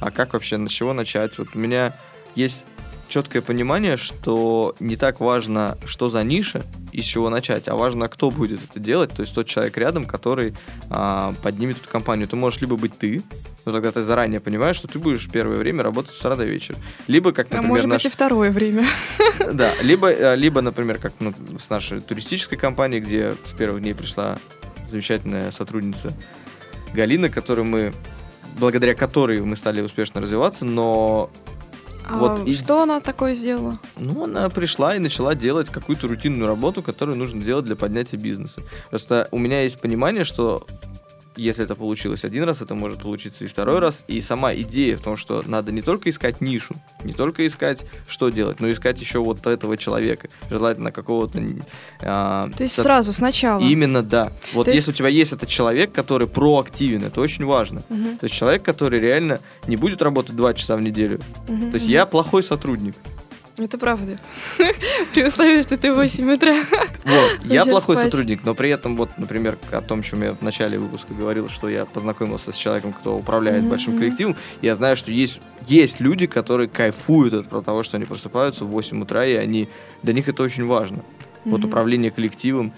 а 0.00 0.10
как 0.10 0.32
вообще, 0.32 0.56
на 0.56 0.68
чего 0.68 0.92
начать, 0.92 1.38
вот 1.38 1.48
у 1.54 1.58
меня 1.58 1.92
есть 2.34 2.66
четкое 3.08 3.42
понимание, 3.42 3.96
что 3.96 4.74
не 4.80 4.96
так 4.96 5.20
важно, 5.20 5.78
что 5.84 6.10
за 6.10 6.22
ниша 6.22 6.62
и 6.92 7.00
с 7.00 7.04
чего 7.04 7.30
начать, 7.30 7.68
а 7.68 7.74
важно, 7.74 8.08
кто 8.08 8.30
будет 8.30 8.60
это 8.62 8.78
делать, 8.78 9.10
то 9.10 9.22
есть 9.22 9.34
тот 9.34 9.46
человек 9.46 9.76
рядом, 9.78 10.04
который 10.04 10.54
а, 10.90 11.34
поднимет 11.42 11.78
эту 11.78 11.88
компанию. 11.88 12.28
Ты 12.28 12.36
можешь 12.36 12.60
либо 12.60 12.76
быть 12.76 12.96
ты, 12.98 13.22
но 13.64 13.72
тогда 13.72 13.92
ты 13.92 14.04
заранее 14.04 14.40
понимаешь, 14.40 14.76
что 14.76 14.88
ты 14.88 14.98
будешь 14.98 15.28
первое 15.28 15.56
время 15.56 15.82
работать 15.82 16.14
с 16.14 16.20
утра 16.20 16.36
до 16.36 16.44
вечера. 16.44 16.78
Либо, 17.06 17.32
как, 17.32 17.46
А 17.46 17.56
например, 17.56 17.68
может 17.68 17.86
наш... 17.86 18.02
быть 18.02 18.06
и 18.06 18.14
второе 18.14 18.50
время. 18.50 18.86
Да, 19.52 19.72
либо, 19.82 20.10
э, 20.10 20.36
либо, 20.36 20.60
например, 20.60 20.98
как 20.98 21.12
ну, 21.20 21.32
с 21.58 21.70
нашей 21.70 22.00
туристической 22.00 22.58
компанией, 22.58 23.00
где 23.00 23.34
с 23.44 23.52
первых 23.52 23.80
дней 23.82 23.94
пришла 23.94 24.38
замечательная 24.90 25.50
сотрудница 25.52 26.12
Галина, 26.92 27.28
которую 27.28 27.64
мы 27.64 27.92
благодаря 28.58 28.94
которой 28.94 29.40
мы 29.40 29.56
стали 29.56 29.80
успешно 29.80 30.20
развиваться, 30.20 30.64
но 30.64 31.30
А 32.08 32.16
Вот 32.18 32.46
и- 32.46 32.54
Что 32.54 32.82
она 32.82 33.00
такое 33.00 33.34
сделала? 33.34 33.78
ну, 33.96 34.24
она 34.24 34.48
пришла 34.48 34.96
и 34.96 34.98
начала 34.98 35.34
делать 35.34 35.68
какую-то 35.68 36.08
рутинную 36.08 36.46
работу, 36.48 36.82
которую 36.82 37.18
нужно 37.18 37.42
делать 37.42 37.66
для 37.66 37.76
поднятия 37.76 38.16
бизнеса. 38.16 38.62
Просто 38.90 39.28
у 39.30 39.38
меня 39.38 39.62
есть 39.62 39.78
понимание, 39.80 40.24
что 40.24 40.66
если 41.38 41.64
это 41.64 41.74
получилось 41.74 42.24
один 42.24 42.44
раз, 42.44 42.60
это 42.60 42.74
может 42.74 43.00
получиться 43.00 43.44
и 43.44 43.48
второй 43.48 43.78
раз. 43.78 44.04
И 44.08 44.20
сама 44.20 44.54
идея 44.54 44.96
в 44.96 45.00
том, 45.02 45.16
что 45.16 45.42
надо 45.46 45.72
не 45.72 45.82
только 45.82 46.10
искать 46.10 46.40
нишу, 46.40 46.74
не 47.04 47.12
только 47.14 47.46
искать, 47.46 47.84
что 48.06 48.28
делать, 48.30 48.60
но 48.60 48.70
искать 48.70 49.00
еще 49.00 49.20
вот 49.20 49.46
этого 49.46 49.76
человека, 49.76 50.28
желательно 50.50 50.92
какого-то... 50.92 51.40
а, 52.02 52.48
То 52.56 52.62
есть 52.64 52.74
со- 52.74 52.82
сразу, 52.82 53.12
сначала. 53.12 53.60
Именно, 53.62 54.02
да. 54.02 54.32
Вот 54.52 54.64
То 54.64 54.70
есть- 54.70 54.80
если 54.82 54.90
у 54.90 54.94
тебя 54.94 55.08
есть 55.08 55.32
этот 55.32 55.48
человек, 55.48 55.92
который 55.92 56.26
проактивен, 56.26 57.04
это 57.04 57.20
очень 57.20 57.44
важно. 57.44 57.82
Мгм, 57.88 58.18
То 58.18 58.24
есть 58.24 58.34
человек, 58.34 58.62
который 58.62 58.98
реально 59.00 59.40
не 59.66 59.76
будет 59.76 60.02
работать 60.02 60.36
два 60.36 60.54
часа 60.54 60.76
в 60.76 60.80
неделю. 60.82 61.20
мгм, 61.48 61.70
То 61.70 61.74
есть 61.76 61.84
мгм. 61.86 61.92
я 61.92 62.06
плохой 62.06 62.42
сотрудник. 62.42 62.94
Это 63.58 63.76
правда. 63.76 64.16
При 65.12 65.26
условии, 65.26 65.62
что 65.62 65.76
ты 65.76 65.92
в 65.92 65.96
8 65.96 66.30
утра. 66.32 66.64
Вот, 67.04 67.44
я 67.44 67.64
плохой 67.66 67.96
спать. 67.96 68.06
сотрудник, 68.10 68.40
но 68.44 68.54
при 68.54 68.70
этом, 68.70 68.96
вот, 68.96 69.10
например, 69.18 69.58
о 69.72 69.80
том, 69.80 70.02
чем 70.02 70.22
я 70.22 70.32
в 70.32 70.42
начале 70.42 70.78
выпуска 70.78 71.12
говорил, 71.12 71.48
что 71.48 71.68
я 71.68 71.84
познакомился 71.84 72.52
с 72.52 72.54
человеком, 72.54 72.92
кто 72.92 73.16
управляет 73.16 73.62
Мгм, 73.62 73.70
большим 73.70 73.98
коллективом, 73.98 74.36
я 74.62 74.74
знаю, 74.74 74.96
что 74.96 75.10
есть, 75.10 75.40
есть 75.66 75.98
люди, 76.00 76.26
которые 76.26 76.68
кайфуют 76.68 77.34
от 77.34 77.64
того, 77.64 77.82
что 77.82 77.96
они 77.96 78.06
просыпаются 78.06 78.64
в 78.64 78.68
8 78.68 79.02
утра, 79.02 79.24
и 79.26 79.34
они, 79.34 79.68
для 80.02 80.14
них 80.14 80.28
это 80.28 80.42
очень 80.42 80.66
важно. 80.66 81.04
Вот 81.44 81.60
Мгм. 81.60 81.68
управление 81.68 82.10
коллективом, 82.10 82.72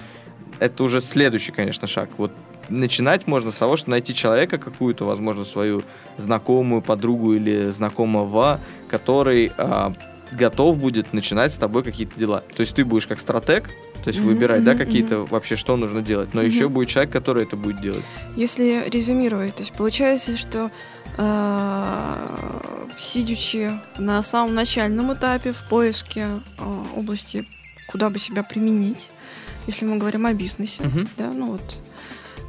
это 0.61 0.83
уже 0.85 1.01
следующий, 1.01 1.53
конечно, 1.53 1.87
шаг. 1.87 2.11
Вот 2.19 2.33
начинать 2.69 3.27
можно 3.27 3.51
с 3.51 3.57
того, 3.57 3.77
что 3.77 3.91
найти 3.91 4.15
человека 4.15 4.59
какую-то, 4.59 5.05
возможно, 5.05 5.45
свою 5.45 5.83
знакомую, 6.17 6.83
подругу 6.83 7.35
или 7.35 7.71
знакомого, 7.71 8.61
который 8.89 9.51
а, 9.57 9.93
готов 10.33 10.79
будет 10.79 11.13
начинать 11.13 11.53
с 11.53 11.59
тобой 11.59 11.83
какие-то 11.83 12.19
дела. 12.19 12.43
То 12.55 12.61
есть 12.63 12.75
ты 12.75 12.85
будешь 12.85 13.07
как 13.07 13.19
стратег, 13.21 13.69
то 14.03 14.09
есть 14.09 14.21
выбирать, 14.21 14.65
да, 14.65 14.73
мгм, 14.75 14.85
какие-то 14.85 15.25
вообще, 15.27 15.57
что 15.57 15.77
нужно 15.77 16.03
делать, 16.03 16.33
но 16.35 16.41
Мгм. 16.43 16.51
еще 16.51 16.69
будет 16.69 16.89
человек, 16.89 17.13
который 17.13 17.43
это 17.45 17.57
будет 17.57 17.81
делать. 17.81 18.05
Если 18.37 18.89
резюмировать, 18.89 19.55
то 19.57 19.63
есть 19.63 19.73
получается, 19.75 20.37
что 20.37 20.71
э, 21.19 22.91
сидячи 22.99 23.71
на 23.99 24.23
самом 24.23 24.55
начальном 24.55 25.13
этапе 25.13 25.53
в 25.53 25.69
поиске 25.69 26.27
э, 26.59 26.83
области, 26.97 27.45
куда 27.87 28.11
бы 28.11 28.19
себя 28.19 28.43
применить, 28.43 29.09
если 29.67 29.85
мы 29.85 29.99
говорим 29.99 30.27
о 30.27 30.33
бизнесе, 30.33 30.83
Мгм. 30.85 31.09
да, 31.17 31.31
ну 31.33 31.47
вот, 31.53 31.63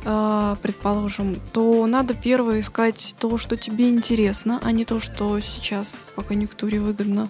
предположим, 0.03 1.37
то 1.53 1.85
надо 1.87 2.13
первое 2.13 2.59
искать 2.61 3.15
то, 3.19 3.37
что 3.37 3.55
тебе 3.57 3.89
интересно, 3.89 4.59
а 4.63 4.71
не 4.71 4.83
то, 4.85 4.99
что 4.99 5.39
сейчас 5.39 5.99
по 6.15 6.23
конъюнктуре 6.23 6.79
выгодно. 6.79 7.29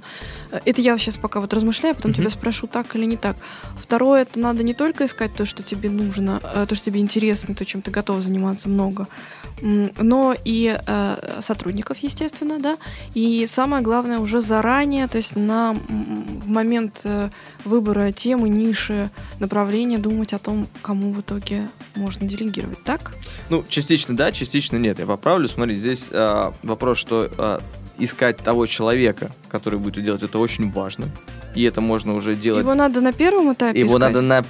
Э, 0.51 0.59
Это 0.65 0.81
я 0.81 0.97
сейчас 0.97 1.17
пока 1.17 1.39
вот 1.41 1.53
размышляю, 1.53 1.95
потом 1.95 2.11
Мгм. 2.11 2.21
тебя 2.21 2.29
спрошу, 2.29 2.67
так 2.67 2.95
или 2.95 3.05
не 3.05 3.17
так. 3.17 3.35
Второе, 3.77 4.21
это 4.21 4.39
надо 4.39 4.63
не 4.63 4.73
только 4.73 5.05
искать 5.05 5.33
то, 5.35 5.45
что 5.45 5.63
тебе 5.63 5.89
нужно, 5.89 6.39
э, 6.43 6.65
то, 6.67 6.75
что 6.75 6.85
тебе 6.85 6.99
интересно, 7.01 7.55
то, 7.55 7.65
чем 7.65 7.81
ты 7.81 7.91
готов 7.91 8.21
заниматься 8.21 8.69
много, 8.69 9.07
но 9.61 10.33
и 10.45 10.77
э, 10.87 11.39
сотрудников, 11.41 11.97
естественно, 11.99 12.59
да, 12.59 12.77
и 13.13 13.45
самое 13.47 13.83
главное 13.83 14.19
уже 14.19 14.41
заранее, 14.41 15.07
то 15.07 15.17
есть 15.17 15.35
на 15.35 15.75
момент 16.45 17.05
выбора 17.65 18.11
темы, 18.11 18.49
ниши, 18.49 19.09
направления 19.39 19.97
думать 19.97 20.33
о 20.33 20.39
том, 20.39 20.67
кому 20.81 21.13
в 21.13 21.21
итоге 21.21 21.69
можно 21.95 22.27
делегировать, 22.27 22.60
так? 22.83 23.11
Ну, 23.49 23.63
частично 23.67 24.15
да, 24.15 24.31
частично 24.31 24.77
нет. 24.77 24.99
Я 24.99 25.05
поправлю. 25.05 25.47
Смотри, 25.47 25.75
здесь 25.75 26.09
а, 26.11 26.53
вопрос, 26.63 26.97
что 26.97 27.29
а, 27.37 27.61
искать 27.97 28.37
того 28.37 28.65
человека, 28.65 29.31
который 29.49 29.79
будет 29.79 30.03
делать, 30.03 30.23
это 30.23 30.39
очень 30.39 30.71
важно. 30.71 31.05
И 31.55 31.63
это 31.63 31.81
можно 31.81 32.15
уже 32.15 32.35
делать 32.35 32.63
Его 32.63 32.73
надо 32.73 33.01
на 33.01 33.11
первом 33.11 33.53
этапе 33.53 33.79
Его 33.79 33.97
искать? 33.97 34.01
надо 34.01 34.21
на 34.21 34.45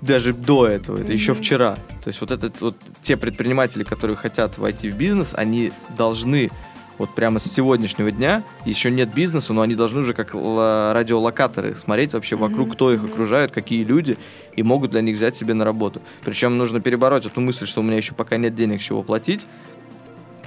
даже 0.00 0.32
до 0.32 0.66
этого, 0.66 0.98
это 0.98 1.12
еще 1.12 1.32
Мгм. 1.32 1.40
вчера. 1.42 1.74
То 2.04 2.08
есть 2.08 2.20
вот 2.20 2.30
этот 2.30 2.60
вот 2.60 2.76
те 3.02 3.16
предприниматели, 3.16 3.82
которые 3.82 4.16
хотят 4.16 4.58
войти 4.58 4.90
в 4.90 4.96
бизнес, 4.96 5.32
они 5.34 5.72
должны 5.96 6.50
вот 6.98 7.14
прямо 7.14 7.38
с 7.38 7.44
сегодняшнего 7.44 8.10
дня, 8.10 8.42
еще 8.64 8.90
нет 8.90 9.12
бизнеса, 9.14 9.52
но 9.52 9.62
они 9.62 9.74
должны 9.74 10.00
уже 10.00 10.14
как 10.14 10.34
радиолокаторы 10.34 11.74
смотреть 11.74 12.12
вообще 12.12 12.36
вокруг, 12.36 12.68
Мгм, 12.68 12.70
кто 12.74 12.92
их 12.92 13.04
окружает, 13.04 13.50
какие 13.52 13.84
люди, 13.84 14.16
и 14.54 14.62
могут 14.62 14.92
для 14.92 15.02
них 15.02 15.16
взять 15.16 15.36
себе 15.36 15.54
на 15.54 15.64
работу. 15.64 16.00
Причем 16.24 16.56
нужно 16.56 16.80
перебороть 16.80 17.26
эту 17.26 17.40
мысль, 17.40 17.66
что 17.66 17.80
у 17.80 17.84
меня 17.84 17.96
еще 17.96 18.14
пока 18.14 18.36
нет 18.36 18.54
денег, 18.54 18.80
с 18.80 18.84
чего 18.84 19.02
платить. 19.02 19.46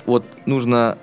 Вот 0.05 0.25
нужно 0.45 0.97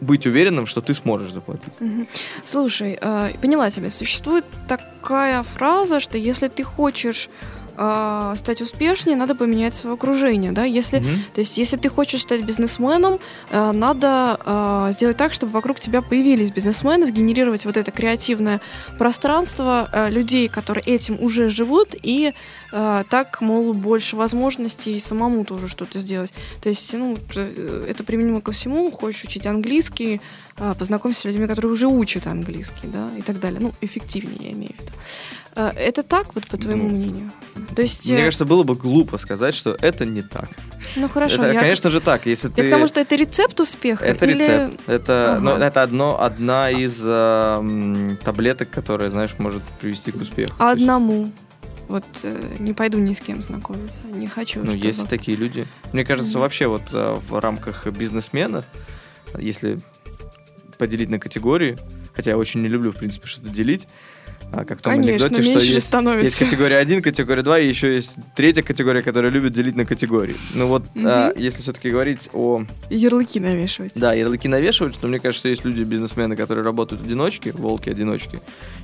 быть 0.00 0.26
уверенным, 0.26 0.66
что 0.66 0.80
ты 0.80 0.92
сможешь 0.92 1.32
заплатить. 1.32 1.72
Мгм. 1.80 2.06
Слушай, 2.44 2.98
э, 3.00 3.30
поняла 3.40 3.70
тебя. 3.70 3.90
Существует 3.90 4.44
такая 4.68 5.42
фраза, 5.42 6.00
что 6.00 6.18
если 6.18 6.48
ты 6.48 6.62
хочешь 6.62 7.30
э, 7.76 8.34
стать 8.36 8.60
успешнее, 8.60 9.16
надо 9.16 9.34
поменять 9.34 9.74
свое 9.74 9.94
окружение, 9.94 10.52
да? 10.52 10.64
Если, 10.64 10.98
Мгм. 10.98 11.24
то 11.34 11.40
есть, 11.40 11.58
если 11.58 11.76
ты 11.76 11.88
хочешь 11.88 12.22
стать 12.22 12.44
бизнесменом, 12.44 13.18
э, 13.50 13.72
надо 13.72 14.38
э, 14.44 14.92
сделать 14.92 15.16
так, 15.16 15.32
чтобы 15.32 15.52
вокруг 15.52 15.80
тебя 15.80 16.02
появились 16.02 16.50
бизнесмены, 16.50 17.06
сгенерировать 17.06 17.64
вот 17.64 17.76
это 17.76 17.90
креативное 17.90 18.60
пространство 18.98 19.88
э, 19.92 20.10
людей, 20.10 20.48
которые 20.48 20.84
этим 20.84 21.20
уже 21.20 21.48
живут, 21.48 21.94
и 22.02 22.32
э, 22.72 23.04
так, 23.10 23.40
мол, 23.40 23.72
больше 23.74 24.16
возможностей 24.16 25.00
самому 25.00 25.44
тоже 25.44 25.68
что-то 25.68 25.98
сделать. 25.98 26.32
То 26.62 26.68
есть, 26.68 26.92
ну, 26.94 27.16
э, 27.34 27.86
это 27.88 28.04
применимо 28.04 28.40
ко 28.40 28.52
всему. 28.52 28.90
Хочешь 28.90 29.24
учить 29.24 29.46
английский, 29.46 30.20
познакомься 30.56 31.20
с 31.20 31.24
людьми, 31.24 31.46
которые 31.46 31.72
уже 31.72 31.86
учат 31.88 32.26
английский, 32.26 32.86
да, 32.88 33.08
и 33.18 33.22
так 33.22 33.40
далее. 33.40 33.58
Ну, 33.60 33.72
эффективнее, 33.80 34.38
я 34.40 34.52
имею 34.52 34.72
в 34.72 34.80
виду. 34.80 34.92
Э, 35.56 35.70
Это 35.76 36.02
так, 36.02 36.34
вот 36.34 36.46
по 36.46 36.56
твоему 36.56 36.88
Ну, 36.88 36.94
мнению? 36.94 37.30
То 37.74 37.82
есть, 37.82 38.08
Мне 38.08 38.20
э, 38.20 38.24
кажется, 38.24 38.44
было 38.44 38.62
бы 38.62 38.74
глупо 38.74 39.18
сказать, 39.18 39.54
что 39.54 39.76
это 39.80 40.04
не 40.06 40.22
так. 40.22 40.48
ну 40.96 41.08
хорошо, 41.08 41.36
это, 41.42 41.52
я, 41.52 41.60
конечно 41.60 41.90
же, 41.90 42.00
так. 42.00 42.26
Если 42.26 42.48
я 42.48 42.54
ты... 42.54 42.66
к 42.66 42.70
тому, 42.70 42.88
что 42.88 43.00
это 43.00 43.16
рецепт 43.16 43.58
успеха? 43.60 44.04
Это 44.04 44.26
или- 44.26 44.34
рецепт. 44.34 44.80
Это, 44.88 45.38
ну, 45.40 45.52
Ага. 45.52 45.64
это 45.66 45.82
одно, 45.82 46.20
одна 46.22 46.70
из 46.70 47.00
э, 47.04 48.16
таблеток, 48.24 48.70
которая, 48.70 49.10
знаешь, 49.10 49.34
может 49.38 49.62
привести 49.80 50.12
к 50.12 50.16
успеху. 50.16 50.52
Есть, 50.52 50.60
Одному. 50.82 51.30
Вот 51.88 52.04
э, 52.22 52.56
не 52.60 52.72
пойду 52.72 52.98
ни 52.98 53.12
с 53.12 53.20
кем 53.20 53.42
знакомиться. 53.42 54.02
Не 54.06 54.26
хочу. 54.28 54.60
ну, 54.60 54.66
чтобы- 54.72 54.86
есть 54.86 55.08
такие 55.08 55.36
люди. 55.36 55.66
Мне 55.92 56.04
кажется, 56.04 56.32
Мгм. 56.32 56.40
вообще 56.42 56.66
вот 56.68 56.82
э, 56.92 57.18
в 57.28 57.38
рамках 57.40 57.86
бизнесмена, 57.88 58.64
если 59.38 59.80
поделить 60.76 61.10
на 61.10 61.18
категории, 61.18 61.78
хотя 62.14 62.30
я 62.30 62.38
очень 62.38 62.62
не 62.62 62.68
люблю, 62.68 62.92
в 62.92 62.96
принципе, 62.96 63.26
что-то 63.26 63.48
делить, 63.48 63.88
как 64.52 64.78
в 64.78 64.82
том 64.82 64.94
Конечно, 64.94 65.26
анекдоте, 65.26 65.42
что 65.42 65.58
есть, 65.60 65.86
становится. 65.86 66.24
есть 66.24 66.36
категория 66.38 66.76
1, 66.78 67.02
категория 67.02 67.42
2, 67.42 67.58
и 67.60 67.68
еще 67.68 67.94
есть 67.94 68.16
третья 68.36 68.62
категория, 68.62 69.02
которая 69.02 69.32
любит 69.32 69.52
делить 69.52 69.74
на 69.74 69.84
категории. 69.84 70.36
Ну 70.54 70.68
вот, 70.68 70.84
а, 71.04 71.30
Мгм. 71.30 71.42
если 71.42 71.62
все-таки 71.62 71.90
говорить 71.90 72.28
о 72.32 72.64
Ярлыки 72.90 73.40
навешивать. 73.40 73.92
Да, 73.94 74.12
ярлыки 74.12 74.46
навешивают, 74.48 74.96
но 75.02 75.08
мне 75.08 75.18
кажется, 75.18 75.40
что 75.40 75.48
есть 75.48 75.64
люди, 75.64 75.82
бизнесмены, 75.82 76.36
которые 76.36 76.64
работают 76.64 77.02
одиночки, 77.02 77.48
волки-одиночки, 77.48 78.38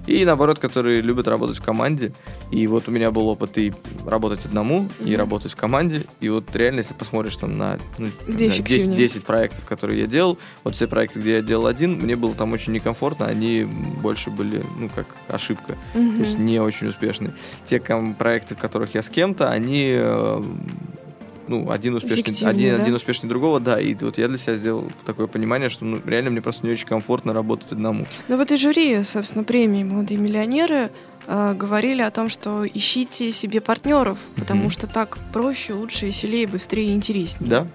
и 0.07 0.25
наоборот, 0.25 0.59
которые 0.59 1.01
любят 1.03 1.29
работать 1.29 1.59
в 1.59 1.63
команде. 1.63 2.13
И 2.51 2.67
вот 2.67 2.89
у 2.89 2.91
меня 2.91 3.11
был 3.11 3.29
опыт 3.29 3.57
и 3.59 3.73
работать 4.07 4.45
одному, 4.47 4.89
и 5.01 5.11
Мгм. 5.11 5.17
работать 5.17 5.53
в 5.53 5.57
команде. 5.57 6.03
И 6.21 6.29
вот 6.29 6.45
реально, 6.55 6.79
если 6.79 6.95
посмотришь 6.95 7.37
там 7.37 7.57
на 7.57 7.79
ну, 7.99 8.09
Где 8.27 8.47
на 8.49 8.55
10, 8.55 8.61
эффективнее? 8.67 8.97
10 8.97 9.25
проектов, 9.25 9.65
которые 9.67 10.01
я 10.01 10.07
делал, 10.07 10.39
вот 10.65 10.75
все 10.75 10.89
проекты, 10.89 11.21
где 11.21 11.35
я 11.37 11.43
делал 11.43 11.67
один, 11.67 11.93
мне 12.01 12.17
было 12.17 12.35
там 12.35 12.53
очень 12.53 12.73
некомфортно, 12.73 13.27
они 13.27 13.65
больше 14.03 14.31
были, 14.31 14.65
ну, 14.79 14.89
как 14.89 15.07
ошибка, 15.51 15.77
Мгм. 15.95 16.17
то 16.17 16.23
есть 16.23 16.39
не 16.39 16.59
очень 16.61 16.89
успешные. 16.89 17.33
Те 17.65 17.79
ком- 17.81 18.15
проекты, 18.15 18.55
в 18.55 18.59
которых 18.59 18.95
я 18.95 19.03
с 19.03 19.11
кем-то, 19.11 19.51
они 19.51 19.91
э, 19.95 20.43
ну, 21.49 21.71
один 21.71 21.95
успешный, 21.97 22.49
один, 22.49 22.77
да? 22.77 22.83
один 22.83 22.95
успешнее 22.95 23.29
другого, 23.29 23.59
да. 23.61 23.81
И 23.81 23.95
вот 23.95 24.19
я 24.19 24.29
для 24.29 24.39
себя 24.39 24.55
сделал 24.55 24.91
такое 25.05 25.27
понимание, 25.27 25.69
что 25.69 25.85
ну, 25.85 26.01
реально 26.07 26.31
мне 26.31 26.41
просто 26.41 26.65
не 26.67 26.73
очень 26.73 26.87
комфортно 26.87 27.33
работать 27.33 27.73
одному. 27.73 28.07
Ну 28.29 28.37
в 28.37 28.41
этой 28.41 28.57
жюри, 28.57 29.03
собственно, 29.03 29.45
премии 29.45 29.83
«Молодые 29.85 30.19
миллионеры» 30.19 30.91
э, 31.27 31.55
говорили 31.55 32.03
о 32.03 32.11
том, 32.11 32.29
что 32.29 32.65
ищите 32.67 33.33
себе 33.33 33.61
партнеров, 33.61 34.19
потому 34.37 34.63
Мгм. 34.63 34.71
что 34.71 34.87
так 34.87 35.19
проще, 35.33 35.75
лучше, 35.75 36.07
веселее, 36.07 36.47
быстрее 36.47 36.89
и 36.91 36.93
интереснее. 36.93 37.49
Да, 37.51 37.67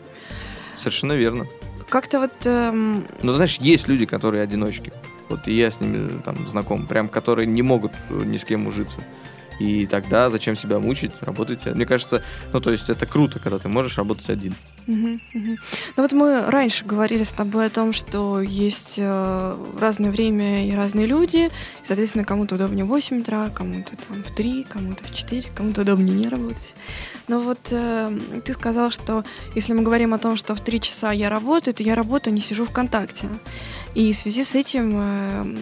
совершенно 0.78 1.14
верно. 1.14 1.46
Как-то 1.90 2.20
вот... 2.20 2.32
эм, 2.46 3.06
Но 3.22 3.34
знаешь, 3.34 3.58
есть 3.60 3.88
люди, 3.88 4.06
которые 4.08 4.42
одиночки. 4.44 4.92
Вот 5.30 5.48
и 5.48 5.54
я 5.54 5.72
с 5.72 5.82
ними 5.82 6.22
там 6.24 6.48
знаком, 6.48 6.88
прям 6.88 7.10
которые 7.10 7.48
не 7.48 7.62
могут 7.62 7.92
э, 8.10 8.24
ни 8.26 8.38
с 8.38 8.46
кем 8.46 8.68
ужиться. 8.68 9.02
И 9.60 9.86
тогда 9.86 10.30
зачем 10.30 10.56
себя 10.56 10.80
мучить, 10.80 11.12
работайте. 11.22 11.74
Мне 11.74 11.86
кажется, 11.86 12.22
ну 12.52 12.60
то 12.60 12.72
есть 12.72 12.90
это 12.90 13.06
круто, 13.06 13.40
когда 13.40 13.58
ты 13.58 13.70
можешь 13.70 13.98
работать 13.98 14.30
один. 14.30 14.54
Мгм, 14.88 15.20
мгм. 15.34 15.58
Ну 15.96 16.04
вот 16.04 16.12
мы 16.12 16.42
раньше 16.48 16.86
говорили 16.86 17.24
с 17.24 17.32
тобой 17.32 17.68
о 17.68 17.70
том, 17.70 17.94
что 17.94 18.42
есть 18.42 18.96
э, 18.98 19.58
разное 19.80 20.12
время 20.12 20.68
и 20.68 20.74
разные 20.74 21.08
люди. 21.08 21.48
И, 21.48 21.86
соответственно, 21.86 22.24
кому-то 22.24 22.56
удобнее 22.56 22.86
в 22.86 22.90
8 22.90 23.22
утра, 23.22 23.50
кому-то 23.50 23.94
там 23.96 24.24
в 24.24 24.36
3, 24.36 24.66
кому-то 24.70 25.04
в 25.04 25.14
4, 25.14 25.50
кому-то 25.56 25.82
удобнее 25.82 26.16
не 26.16 26.28
работать. 26.28 26.76
Но 27.28 27.40
вот 27.40 27.60
э, 27.72 28.16
ты 28.44 28.54
сказал, 28.54 28.92
что 28.92 29.24
если 29.56 29.74
мы 29.74 29.82
говорим 29.82 30.14
о 30.14 30.20
том, 30.20 30.38
что 30.38 30.54
в 30.54 30.62
3 30.62 30.82
часа 30.82 31.12
я 31.12 31.30
работаю, 31.30 31.74
то 31.74 31.82
я 31.82 31.96
работаю, 31.96 32.34
не 32.34 32.42
сижу 32.42 32.66
ВКонтакте. 32.66 33.28
И 33.96 34.12
в 34.12 34.18
связи 34.18 34.44
с 34.44 34.56
этим 34.56 34.94
э, 34.94 35.56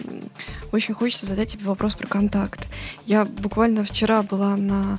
очень 0.72 0.92
хочется 0.92 1.24
задать 1.24 1.52
тебе 1.52 1.66
вопрос 1.66 1.94
про 1.94 2.08
контакт. 2.08 2.66
Я 3.06 3.24
буквально 3.24 3.84
вчера 3.84 4.24
была 4.24 4.56
на 4.56 4.98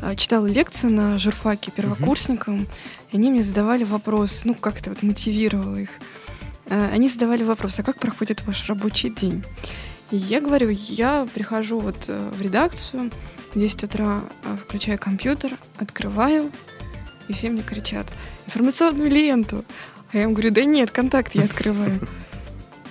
э, 0.00 0.16
читала 0.16 0.46
лекции 0.46 0.88
на 0.88 1.16
журфаке 1.16 1.70
первокурсникам, 1.70 2.66
и 3.12 3.16
они 3.16 3.30
мне 3.30 3.44
задавали 3.44 3.84
вопрос, 3.84 4.42
ну 4.44 4.54
как 4.54 4.80
это 4.80 4.90
вот 4.90 5.04
мотивировало 5.04 5.76
их. 5.76 5.90
Э, 6.66 6.90
Они 6.92 7.08
задавали 7.08 7.44
вопрос, 7.44 7.78
а 7.78 7.84
как 7.84 8.00
проходит 8.00 8.44
ваш 8.46 8.68
рабочий 8.68 9.10
день? 9.10 9.44
И 10.10 10.16
я 10.16 10.40
говорю, 10.40 10.68
я 10.68 11.28
прихожу 11.32 11.78
вот 11.78 12.06
э, 12.08 12.30
в 12.36 12.42
редакцию, 12.42 13.12
в 13.54 13.58
10 13.60 13.84
утра 13.84 14.22
включаю 14.66 14.98
компьютер, 14.98 15.52
открываю, 15.78 16.50
и 17.28 17.32
все 17.32 17.48
мне 17.48 17.62
кричат, 17.62 18.08
информационную 18.46 19.08
ленту. 19.08 19.64
А 20.12 20.16
я 20.16 20.24
им 20.24 20.32
говорю, 20.32 20.50
да 20.50 20.64
нет, 20.64 20.90
контакт 20.90 21.36
я 21.36 21.44
открываю. 21.44 22.00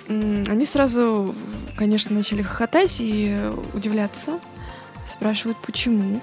Они 0.08 0.64
сразу, 0.64 1.34
конечно, 1.76 2.14
начали 2.14 2.42
хохотать 2.42 2.96
и 2.98 3.36
удивляться. 3.74 4.38
Спрашивают, 5.06 5.58
почему. 5.64 6.20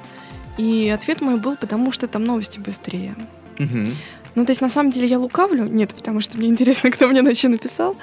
И 0.57 0.89
ответ 0.89 1.21
мой 1.21 1.39
был, 1.39 1.55
потому 1.55 1.91
что 1.91 2.07
там 2.07 2.25
новости 2.25 2.59
быстрее. 2.59 3.15
Мгм. 3.57 3.95
Ну, 4.39 4.45
то 4.45 4.51
есть, 4.51 4.61
на 4.61 4.69
самом 4.69 4.89
деле, 4.89 5.05
я 5.05 5.19
лукавлю. 5.19 5.65
Нет, 5.65 5.93
потому 5.93 6.21
что 6.21 6.37
мне 6.37 6.47
интересно, 6.47 6.91
кто 6.91 7.09
мне 7.09 7.21
ночью 7.21 7.51
написал. 7.51 7.97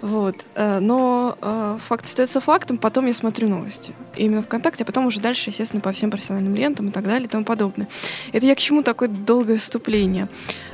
Вот. 0.00 0.34
Э, 0.56 0.80
Но 0.80 1.38
э, 1.40 1.78
факт 1.86 2.06
остается 2.06 2.40
фактом. 2.40 2.76
Потом 2.76 3.06
я 3.06 3.14
смотрю 3.14 3.48
новости. 3.48 3.94
Именно 4.16 4.42
ВКонтакте, 4.42 4.82
а 4.82 4.86
потом 4.86 5.06
уже 5.06 5.20
дальше, 5.20 5.50
естественно, 5.50 5.80
по 5.80 5.92
всем 5.92 6.10
профессиональным 6.10 6.56
лентам 6.56 6.88
и 6.88 6.90
так 6.90 7.04
далее 7.04 7.28
и 7.28 7.30
тому 7.30 7.44
подобное. 7.44 7.86
Это 8.32 8.44
я 8.46 8.56
к 8.56 8.58
чему 8.58 8.82
такое 8.82 9.08
долгое 9.08 9.58
вступление? 9.58 10.26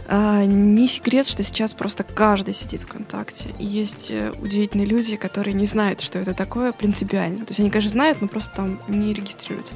А, 0.08 0.46
Не 0.46 0.88
секрет, 0.88 1.26
что 1.26 1.42
сейчас 1.42 1.74
просто 1.74 2.04
каждый 2.04 2.54
сидит 2.54 2.80
ВКонтакте. 2.80 3.50
И 3.58 3.66
есть 3.66 4.10
э, 4.10 4.32
удивительные 4.40 4.86
люди, 4.86 5.16
которые 5.16 5.52
не 5.52 5.66
знают, 5.66 6.00
что 6.00 6.20
это 6.20 6.32
такое 6.32 6.72
принципиально. 6.72 7.40
То 7.40 7.50
есть 7.50 7.60
они, 7.60 7.68
конечно, 7.68 7.90
знают, 7.90 8.22
но 8.22 8.28
просто 8.28 8.50
там 8.56 8.80
не 8.88 9.12
регистрируются. 9.12 9.74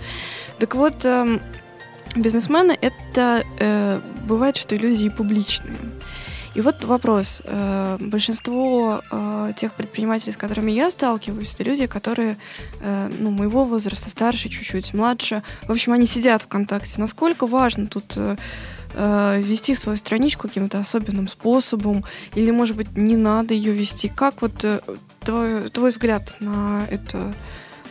Так 0.58 0.74
вот, 0.74 1.04
эм, 1.04 1.42
бизнесмены— 2.14 2.76
это 2.80 3.44
э, 3.58 4.00
бывает, 4.26 4.56
что 4.56 4.76
иллюзии 4.76 5.08
публичные. 5.08 5.76
И 6.56 6.62
вот 6.62 6.82
вопрос. 6.84 7.42
Э, 7.44 7.98
большинство 8.00 9.02
э, 9.10 9.52
тех 9.56 9.74
предпринимателей, 9.74 10.32
с 10.32 10.38
которыми 10.38 10.70
я 10.70 10.90
сталкиваюсь, 10.90 11.52
это 11.52 11.64
люди, 11.64 11.86
которые 11.86 12.38
э, 12.80 13.10
ну, 13.18 13.30
моего 13.30 13.64
возраста, 13.64 14.08
старше, 14.08 14.48
чуть-чуть 14.48 14.94
младше. 14.94 15.42
В 15.64 15.72
общем, 15.72 15.92
они 15.92 16.06
сидят 16.06 16.42
ВКонтакте. 16.42 16.98
Насколько 16.98 17.46
важно 17.46 17.86
тут 17.86 18.14
э, 18.16 18.36
э, 18.94 19.42
вести 19.42 19.74
свою 19.74 19.98
страничку 19.98 20.48
каким-то 20.48 20.78
особенным 20.78 21.28
способом? 21.28 22.04
Или, 22.34 22.50
может 22.50 22.74
быть, 22.76 22.96
не 22.96 23.16
надо 23.16 23.52
ее 23.52 23.72
вести? 23.72 24.08
Как 24.08 24.40
вот 24.40 24.64
э, 24.64 24.80
твой, 25.20 25.68
твой 25.68 25.90
взгляд 25.90 26.36
на 26.40 26.86
это 26.90 27.34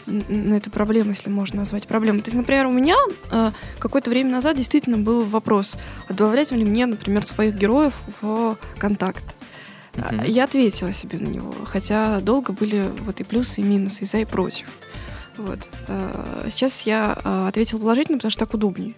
на 0.08 0.56
эту 0.56 0.70
проблему, 0.70 1.12
если 1.12 1.30
можно 1.30 1.60
назвать 1.60 1.88
проблемой. 1.88 2.22
То 2.22 2.28
есть, 2.28 2.38
например, 2.38 2.68
у 2.68 2.72
меня 2.72 2.96
э, 3.32 3.52
какое-то 3.80 4.10
время 4.10 4.32
назад 4.32 4.58
действительно 4.58 4.98
был 4.98 5.24
вопрос, 5.24 5.78
добавлять 6.10 6.52
ли 6.52 6.64
мне, 6.64 6.86
например, 6.86 7.26
своих 7.26 7.56
героев 7.56 7.94
в 8.22 8.58
контакт. 8.78 9.24
Мгм. 9.96 10.24
Я 10.26 10.44
ответила 10.44 10.92
себе 10.92 11.20
на 11.20 11.28
него, 11.28 11.54
хотя 11.66 12.20
долго 12.20 12.52
были 12.54 12.90
вот 13.02 13.20
и 13.20 13.24
плюсы, 13.24 13.62
и 13.62 13.64
минусы, 13.64 14.04
и 14.04 14.06
за, 14.06 14.18
и 14.20 14.26
против. 14.26 14.68
Вот. 15.38 15.60
Э, 15.88 16.48
Сейчас 16.50 16.82
я 16.84 17.18
э, 17.24 17.48
ответила 17.48 17.80
положительно, 17.80 18.18
потому 18.18 18.32
что 18.32 18.46
так 18.46 18.54
удобнее. 18.54 18.94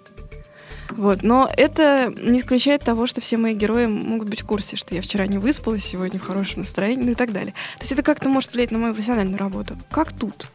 Вот. 0.90 1.24
Но 1.24 1.50
это 1.56 2.14
не 2.18 2.40
исключает 2.40 2.82
того, 2.82 3.08
что 3.08 3.22
все 3.22 3.38
мои 3.38 3.54
герои 3.54 3.88
могут 3.88 4.30
быть 4.30 4.42
в 4.42 4.46
курсе, 4.46 4.76
что 4.78 4.96
я 4.96 5.02
вчера 5.02 5.28
не 5.28 5.38
выспалась, 5.38 5.84
сегодня 5.84 6.20
в 6.20 6.24
хорошем 6.24 6.60
настроении, 6.60 7.04
ну 7.04 7.12
и 7.12 7.16
так 7.16 7.32
далее. 7.32 7.54
То 7.78 7.82
есть 7.82 7.92
это 7.92 8.04
как-то 8.04 8.30
может 8.30 8.54
влиять 8.54 8.72
на 8.72 8.78
мою 8.78 8.94
профессиональную 8.94 9.38
работу. 9.38 9.78
Как 9.92 10.14
тут? 10.14 10.48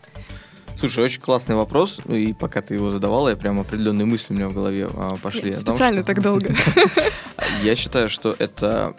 Слушай, 0.77 1.05
очень 1.05 1.21
классный 1.21 1.55
вопрос, 1.55 2.01
ну 2.07 2.15
и 2.17 2.33
пока 2.33 2.61
ты 2.61 2.75
его 2.75 2.91
задавала, 2.91 3.29
я 3.29 3.37
прям 3.37 3.61
определенные 3.61 4.05
мысли 4.05 4.33
у 4.35 4.37
меня 4.37 4.49
в 4.49 4.55
голове 4.55 4.89
а, 4.93 5.17
пошли. 5.23 5.53
том, 5.53 5.61
Специально 5.61 6.03
что- 6.03 6.07
так 6.15 6.23
долго. 6.23 6.55
Я 7.63 7.77
считаю, 7.77 8.09
что 8.09 8.35
это 8.39 8.95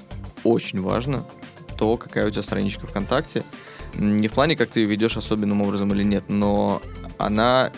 очень 0.46 0.82
важно, 0.82 1.26
то, 1.78 1.98
какая 1.98 2.28
у 2.28 2.30
тебя 2.32 2.44
страничка 2.44 2.88
ВКонтакте. 2.88 3.44
Не 3.96 4.28
в 4.28 4.32
плане, 4.32 4.56
как 4.56 4.70
ты 4.70 4.80
ее 4.82 4.86
ведешь 4.88 5.18
особенным 5.18 5.62
образом 5.62 5.94
или 5.94 6.04
нет, 6.04 6.24
но 6.30 6.82
она 7.18 7.72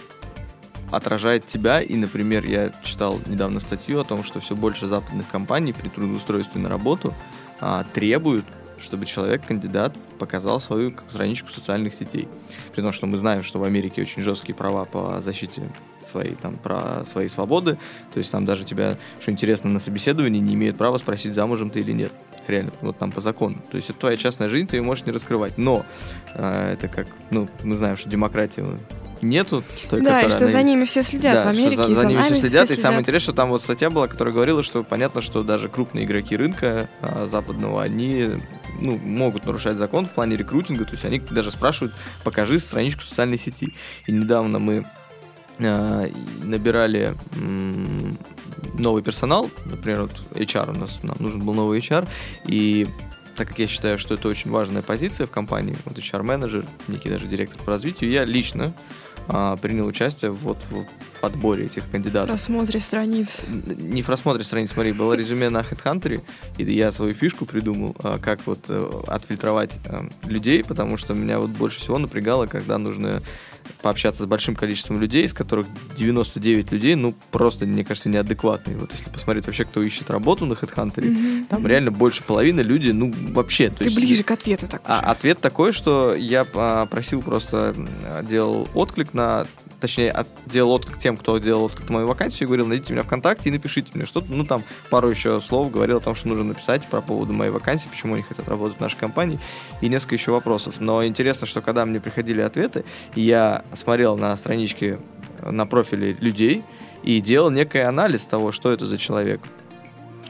отражает 0.91 1.47
тебя. 1.47 1.81
И, 1.81 1.95
например, 1.95 2.45
я 2.45 2.71
читал 2.83 3.19
недавно 3.25 3.59
статью 3.59 3.99
о 3.99 4.03
том, 4.03 4.23
что 4.23 4.39
все 4.39 4.55
больше 4.55 4.87
западных 4.87 5.27
компаний 5.29 5.73
при 5.73 5.89
трудоустройстве 5.89 6.61
на 6.61 6.69
работу 6.69 7.13
а, 7.59 7.83
требуют, 7.93 8.45
чтобы 8.79 9.05
человек, 9.05 9.45
кандидат, 9.45 9.95
показал 10.19 10.59
свою 10.59 10.93
страничку 11.09 11.49
социальных 11.49 11.93
сетей. 11.93 12.27
При 12.73 12.81
том, 12.81 12.91
что 12.91 13.07
мы 13.07 13.17
знаем, 13.17 13.43
что 13.43 13.59
в 13.59 13.63
Америке 13.63 14.01
очень 14.01 14.21
жесткие 14.21 14.55
права 14.55 14.85
по 14.85 15.19
защите 15.21 15.63
своей, 16.05 16.35
там, 16.35 16.55
про 16.55 17.03
свои 17.05 17.27
свободы. 17.27 17.77
То 18.13 18.19
есть 18.19 18.31
там 18.31 18.45
даже 18.45 18.63
тебя, 18.63 18.97
что 19.19 19.31
интересно, 19.31 19.69
на 19.69 19.79
собеседовании 19.79 20.39
не 20.39 20.53
имеют 20.53 20.77
права 20.77 20.97
спросить, 20.97 21.33
замужем 21.33 21.69
ты 21.69 21.79
или 21.79 21.91
нет. 21.91 22.11
Реально, 22.47 22.71
вот 22.81 22.97
там 22.97 23.11
по 23.11 23.21
закону. 23.21 23.61
То 23.71 23.77
есть 23.77 23.89
это 23.89 23.99
твоя 23.99 24.17
частная 24.17 24.49
жизнь, 24.49 24.67
ты 24.67 24.77
ее 24.77 24.83
можешь 24.83 25.05
не 25.05 25.11
раскрывать. 25.11 25.57
Но 25.57 25.85
э, 26.35 26.73
это 26.73 26.87
как, 26.87 27.07
ну, 27.31 27.47
мы 27.63 27.75
знаем, 27.75 27.97
что 27.97 28.09
демократии 28.09 28.63
нету. 29.29 29.63
Той, 29.89 30.01
Да, 30.01 30.21
и 30.21 30.29
что 30.29 30.47
за 30.47 30.57
есть. 30.59 30.69
ними 30.69 30.85
все 30.85 31.03
следят 31.03 31.33
Да, 31.33 31.45
в 31.45 31.47
Америке, 31.49 31.83
за, 31.83 31.91
и 31.91 31.95
за 31.95 32.07
ними 32.07 32.21
все 32.21 32.35
следят. 32.35 32.65
все 32.65 32.75
И 32.75 32.77
самое 32.77 33.01
интересное, 33.01 33.23
что 33.23 33.33
там 33.33 33.49
вот 33.49 33.61
статья 33.61 33.89
была, 33.89 34.07
которая 34.07 34.33
говорила, 34.33 34.63
что 34.63 34.83
понятно, 34.83 35.21
что 35.21 35.43
даже 35.43 35.69
крупные 35.69 36.05
игроки 36.05 36.35
рынка 36.35 36.89
а, 37.01 37.27
западного, 37.27 37.81
они 37.83 38.29
ну, 38.79 38.97
могут 38.97 39.45
нарушать 39.45 39.77
закон 39.77 40.05
в 40.05 40.11
плане 40.11 40.35
рекрутинга. 40.35 40.85
То 40.85 40.91
есть 40.93 41.05
они 41.05 41.19
даже 41.19 41.51
спрашивают, 41.51 41.93
покажи 42.23 42.59
страничку 42.59 43.03
социальной 43.03 43.37
сети. 43.37 43.73
И 44.07 44.11
недавно 44.11 44.59
мы 44.59 44.85
а, 45.59 46.05
набирали 46.43 47.13
м, 47.35 48.17
новый 48.77 49.03
персонал, 49.03 49.49
например, 49.65 50.03
вот 50.03 50.21
HR 50.31 50.75
у 50.75 50.79
нас, 50.79 51.01
нам 51.03 51.15
нужен 51.19 51.39
был 51.39 51.53
новый 51.53 51.79
HR, 51.79 52.07
и 52.47 52.87
так 53.35 53.49
как 53.49 53.59
я 53.59 53.67
считаю, 53.67 53.97
что 53.97 54.13
это 54.13 54.27
очень 54.27 54.49
важная 54.49 54.81
позиция 54.81 55.27
в 55.27 55.31
компании, 55.31 55.77
вот 55.85 55.97
HR-менеджер, 55.97 56.65
некий 56.87 57.09
даже 57.09 57.27
директор 57.27 57.59
по 57.61 57.71
развитию, 57.71 58.09
я 58.09 58.23
лично 58.25 58.73
а, 59.27 59.55
принял 59.57 59.87
участие 59.87 60.31
вот 60.31 60.57
в 60.69 60.85
подборе 61.21 61.65
этих 61.65 61.89
кандидатов. 61.89 62.29
просмотре 62.29 62.79
страниц. 62.79 63.37
Не 63.47 64.01
в 64.01 64.05
просмотре 64.05 64.43
страниц, 64.43 64.71
смотри, 64.71 64.93
было 64.93 65.13
резюме 65.13 65.49
на 65.49 65.61
HeadHunter, 65.61 66.21
и 66.57 66.63
я 66.63 66.91
свою 66.91 67.13
фишку 67.13 67.45
придумал, 67.45 67.95
а, 67.99 68.19
как 68.19 68.39
вот 68.45 68.65
э, 68.69 68.89
отфильтровать 69.07 69.79
э, 69.85 70.07
людей, 70.27 70.63
потому 70.63 70.97
что 70.97 71.13
меня 71.13 71.39
вот 71.39 71.49
больше 71.49 71.79
всего 71.79 71.97
напрягало, 71.97 72.47
когда 72.47 72.77
нужно 72.77 73.21
пообщаться 73.81 74.23
с 74.23 74.25
большим 74.25 74.55
количеством 74.55 74.99
людей, 74.99 75.25
из 75.25 75.33
которых 75.33 75.67
99 75.97 76.71
людей, 76.71 76.95
ну, 76.95 77.13
просто, 77.31 77.65
мне 77.65 77.83
кажется, 77.83 78.09
неадекватные. 78.09 78.77
Вот 78.77 78.91
если 78.91 79.09
посмотреть 79.09 79.45
вообще, 79.45 79.65
кто 79.65 79.81
ищет 79.81 80.09
работу 80.09 80.45
на 80.45 80.53
HeadHunter, 80.53 81.05
Мгм, 81.05 81.45
там 81.45 81.65
реально 81.67 81.91
больше 81.91 82.23
половины 82.23 82.61
люди, 82.61 82.91
ну, 82.91 83.13
вообще. 83.31 83.69
То 83.69 83.79
Ты 83.79 83.83
есть, 83.85 83.95
ближе 83.95 84.23
к 84.23 84.31
ответу 84.31 84.67
так 84.67 84.81
а 84.85 84.99
ответ 84.99 85.39
такой, 85.39 85.71
что 85.71 86.15
я 86.15 86.45
а, 86.53 86.85
просил 86.85 87.21
просто, 87.21 87.75
делал 88.23 88.67
отклик 88.73 89.13
на, 89.13 89.47
точнее, 89.87 90.11
от- 90.11 90.27
делал 90.45 90.71
отклик 90.71 90.97
тем, 90.97 91.17
кто 91.17 91.37
делал 91.37 91.65
отклик 91.65 91.89
на 91.89 91.95
мою 91.95 92.07
вакансию, 92.07 92.43
и 92.43 92.47
говорил, 92.47 92.67
найдите 92.67 92.93
меня 92.93 93.03
ВКонтакте 93.03 93.49
и 93.49 93.51
напишите 93.51 93.91
мне 93.93 94.05
что-то. 94.05 94.27
Ну, 94.29 94.43
там 94.43 94.63
пару 94.89 95.09
еще 95.09 95.39
слов 95.41 95.71
говорил 95.71 95.97
о 95.97 95.99
том, 96.01 96.15
что 96.15 96.27
нужно 96.27 96.45
написать 96.45 96.87
про 96.87 97.01
поводу 97.01 97.33
моей 97.33 97.51
вакансии, 97.51 97.87
почему 97.87 98.15
они 98.15 98.23
хотят 98.23 98.47
работать 98.47 98.77
в 98.77 98.81
нашей 98.81 98.97
компании, 98.97 99.39
и 99.81 99.89
несколько 99.89 100.15
еще 100.15 100.31
вопросов. 100.31 100.75
Но 100.79 101.05
интересно, 101.05 101.47
что 101.47 101.61
когда 101.61 101.85
мне 101.85 101.99
приходили 101.99 102.41
ответы, 102.41 102.85
я 103.15 103.63
смотрел 103.73 104.17
на 104.17 104.35
странички, 104.37 104.99
э, 105.39 105.51
на 105.51 105.65
профили 105.65 106.17
людей 106.19 106.63
и 107.03 107.21
делал 107.21 107.49
некий 107.51 107.79
анализ 107.79 108.25
того, 108.25 108.51
что 108.51 108.71
это 108.71 108.85
за 108.87 108.97
человек. 108.97 109.41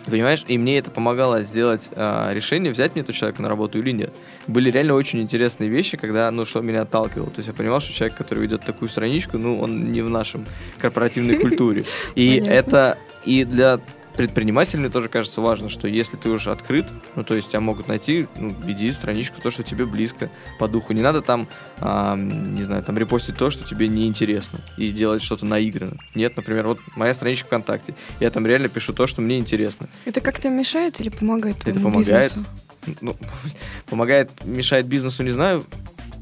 Понимаешь? 0.05 0.43
И 0.47 0.57
мне 0.57 0.77
это 0.77 0.91
помогало 0.91 1.41
сделать 1.41 1.89
а, 1.95 2.31
решение, 2.31 2.71
взять 2.71 2.93
мне 2.93 3.01
этого 3.01 3.17
человека 3.17 3.41
на 3.41 3.49
работу 3.49 3.79
или 3.79 3.91
нет. 3.91 4.13
Были 4.47 4.69
реально 4.69 4.93
очень 4.93 5.21
интересные 5.21 5.69
вещи, 5.69 5.97
когда, 5.97 6.29
ну, 6.31 6.45
что 6.45 6.61
меня 6.61 6.83
отталкивало. 6.83 7.29
То 7.29 7.37
есть 7.37 7.47
я 7.47 7.53
понимал, 7.53 7.81
что 7.81 7.93
человек, 7.93 8.17
который 8.17 8.39
ведет 8.39 8.61
такую 8.61 8.89
страничку, 8.89 9.37
ну, 9.37 9.59
он 9.59 9.79
не 9.79 10.01
в 10.01 10.09
нашем 10.09 10.45
корпоративной 10.77 11.37
культуре. 11.37 11.85
И 12.15 12.35
это 12.35 12.97
и 13.25 13.43
для 13.45 13.79
предпринимателя 14.15 14.80
мне 14.80 14.89
тоже 14.89 15.10
кажется 15.10 15.41
важно, 15.41 15.69
что 15.69 15.88
если 15.88 16.17
ты 16.17 16.30
уже 16.30 16.51
открыт, 16.51 16.86
ну, 17.15 17.23
то 17.23 17.36
есть 17.36 17.49
тебя 17.49 17.60
могут 17.60 17.88
найти, 17.88 18.28
ну, 18.38 18.56
веди 18.63 18.91
страничку, 18.91 19.41
то, 19.41 19.51
что 19.51 19.63
тебе 19.63 19.86
близко 19.86 20.32
по 20.60 20.67
духу. 20.67 20.93
Не 20.93 21.01
надо 21.01 21.21
там, 21.21 21.47
а, 21.80 22.15
не 22.15 22.63
знаю, 22.63 22.84
там 22.84 22.97
репостить 22.97 23.38
то, 23.38 23.49
что 23.49 23.67
тебе 23.67 23.88
неинтересно, 23.88 24.60
и 24.78 24.89
делать 24.89 25.21
что-то 25.21 25.45
наигранно. 25.45 25.97
Нет, 26.15 26.36
например, 26.36 26.67
вот 26.67 26.80
моя 26.95 27.13
страничка 27.13 27.47
ВКонтакте, 27.47 27.95
я 28.19 28.30
там 28.32 28.45
реально 28.45 28.69
пишу 28.69 28.93
то, 28.93 29.08
что 29.08 29.21
мне 29.21 29.38
интересно. 29.38 29.88
Это 30.06 30.21
как-то 30.21 30.49
мешает 30.49 30.99
или 30.99 31.10
помогает 31.10 31.58
твоему 31.58 31.91
помогает. 31.91 32.34
бизнесу? 32.36 32.49
Ну, 33.01 33.15
помогает, 33.89 34.32
мешает 34.45 34.86
бизнесу, 34.86 35.23
не 35.23 35.32
знаю, 35.32 35.65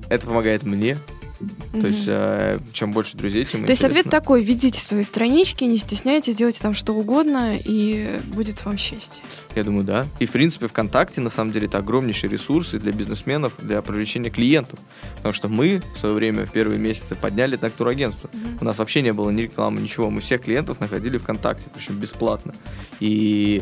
это 0.09 0.25
помогает 0.27 0.63
мне. 0.63 0.97
То 1.39 1.77
Мгм. 1.77 1.87
есть, 1.87 2.05
э, 2.07 2.59
чем 2.71 2.91
больше 2.91 3.17
друзей, 3.17 3.43
тем 3.45 3.65
То 3.65 3.71
есть 3.71 3.83
ответ 3.83 4.05
интересно. 4.05 4.11
такой, 4.11 4.43
ведите 4.43 4.79
свои 4.79 5.03
странички, 5.03 5.63
не 5.63 5.77
стесняйтесь, 5.77 6.35
делайте 6.35 6.61
там 6.61 6.73
что 6.73 6.93
угодно, 6.93 7.57
и 7.57 8.19
будет 8.27 8.63
вам 8.65 8.77
счастье. 8.77 9.23
Я 9.55 9.63
думаю, 9.63 9.83
да. 9.83 10.07
И, 10.19 10.25
в 10.25 10.31
принципе, 10.31 10.67
ВКонтакте, 10.67 11.21
на 11.21 11.29
самом 11.29 11.51
деле, 11.51 11.67
это 11.67 11.79
огромнейший 11.79 12.29
ресурс 12.29 12.73
и 12.73 12.79
для 12.79 12.91
бизнесменов, 12.91 13.53
для 13.59 13.81
привлечения 13.81 14.29
клиентов. 14.29 14.79
Потому 15.17 15.33
что 15.33 15.47
мы 15.47 15.81
в 15.95 15.99
свое 15.99 16.15
время, 16.15 16.45
в 16.45 16.51
первые 16.51 16.79
месяцы, 16.79 17.15
подняли 17.15 17.55
это 17.55 17.69
турагентство. 17.69 18.29
У 18.61 18.65
нас 18.65 18.77
вообще 18.77 19.01
не 19.01 19.11
было 19.13 19.29
ни 19.29 19.41
рекламы, 19.43 19.81
ничего. 19.81 20.09
Мы 20.09 20.21
всех 20.21 20.41
клиентов 20.43 20.79
находили 20.79 21.17
ВКонтакте, 21.17 21.67
причем 21.73 21.95
бесплатно. 21.95 22.53
И 22.99 23.61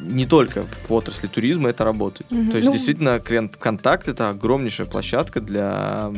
не 0.00 0.26
только 0.26 0.64
в 0.88 0.92
отрасли 0.92 1.26
туризма 1.26 1.70
это 1.70 1.84
работает. 1.84 2.30
Мгм. 2.30 2.50
То 2.50 2.56
есть 2.56 2.66
Ну, 2.66 2.72
действительно 2.72 3.20
клиент 3.20 3.56
контакт 3.56 4.08
это 4.08 4.30
огромнейшая 4.30 4.86
площадка 4.86 5.40
для 5.40 6.12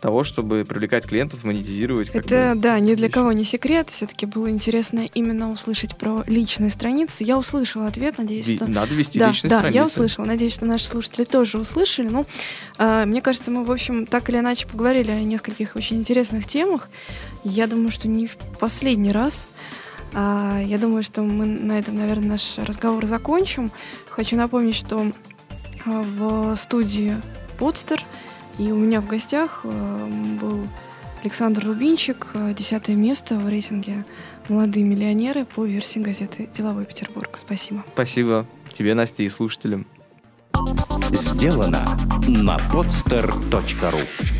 того, 0.00 0.24
чтобы 0.24 0.64
привлекать 0.64 1.06
клиентов, 1.06 1.44
монетизировать. 1.44 2.08
Это, 2.10 2.52
бы, 2.54 2.60
да, 2.60 2.78
ни 2.78 2.94
для 2.94 3.04
вещи. 3.06 3.12
кого 3.12 3.32
не 3.32 3.44
секрет. 3.44 3.90
Все-таки 3.90 4.26
было 4.26 4.48
интересно 4.50 5.06
именно 5.14 5.50
услышать 5.50 5.96
про 5.96 6.24
личные 6.26 6.70
страницы. 6.70 7.24
Я 7.24 7.36
услышала 7.38 7.86
ответ, 7.86 8.16
надеюсь, 8.18 8.46
Ви- 8.46 8.56
что... 8.56 8.66
Надо 8.66 8.94
вести 8.94 9.18
Да, 9.18 9.28
личные 9.28 9.50
да, 9.50 9.58
страницы. 9.58 9.76
я 9.76 9.84
услышала. 9.84 10.24
Надеюсь, 10.24 10.54
что 10.54 10.64
наши 10.64 10.86
слушатели 10.86 11.24
тоже 11.24 11.58
услышали. 11.58 12.08
Ну, 12.08 12.24
э, 12.78 13.04
мне 13.06 13.20
кажется, 13.20 13.50
мы, 13.50 13.64
в 13.64 13.70
общем, 13.70 14.06
так 14.06 14.28
или 14.30 14.38
иначе 14.38 14.66
поговорили 14.66 15.10
о 15.10 15.20
нескольких 15.20 15.76
очень 15.76 15.96
интересных 15.96 16.46
темах. 16.46 16.88
Я 17.44 17.66
думаю, 17.66 17.90
что 17.90 18.08
не 18.08 18.26
в 18.26 18.36
последний 18.58 19.12
раз. 19.12 19.46
А, 20.14 20.60
я 20.60 20.78
думаю, 20.78 21.02
что 21.02 21.22
мы 21.22 21.46
на 21.46 21.78
этом, 21.78 21.96
наверное, 21.96 22.30
наш 22.30 22.58
разговор 22.58 23.06
закончим. 23.06 23.70
Хочу 24.08 24.36
напомнить, 24.36 24.74
что 24.74 25.06
а, 25.86 26.02
в 26.02 26.56
студии 26.56 27.16
Подстер 27.58 28.04
и 28.60 28.72
у 28.72 28.76
меня 28.76 29.00
в 29.00 29.06
гостях 29.06 29.62
э, 29.64 30.06
был 30.38 30.66
Александр 31.22 31.64
Рубинчик, 31.64 32.26
э, 32.34 32.52
десятое 32.54 32.94
место 32.94 33.36
в 33.36 33.48
рейтинге 33.48 34.04
«Молодые 34.48 34.84
миллионеры» 34.84 35.46
по 35.46 35.64
версии 35.64 35.98
газеты 35.98 36.48
«Деловой 36.54 36.84
Петербург». 36.84 37.38
Спасибо. 37.40 37.84
Спасибо 37.94 38.46
тебе, 38.72 38.94
Настя, 38.94 39.22
и 39.22 39.28
слушателям. 39.30 39.86
Сделано 41.12 41.86
на 42.28 42.58
podster.ru 42.70 44.39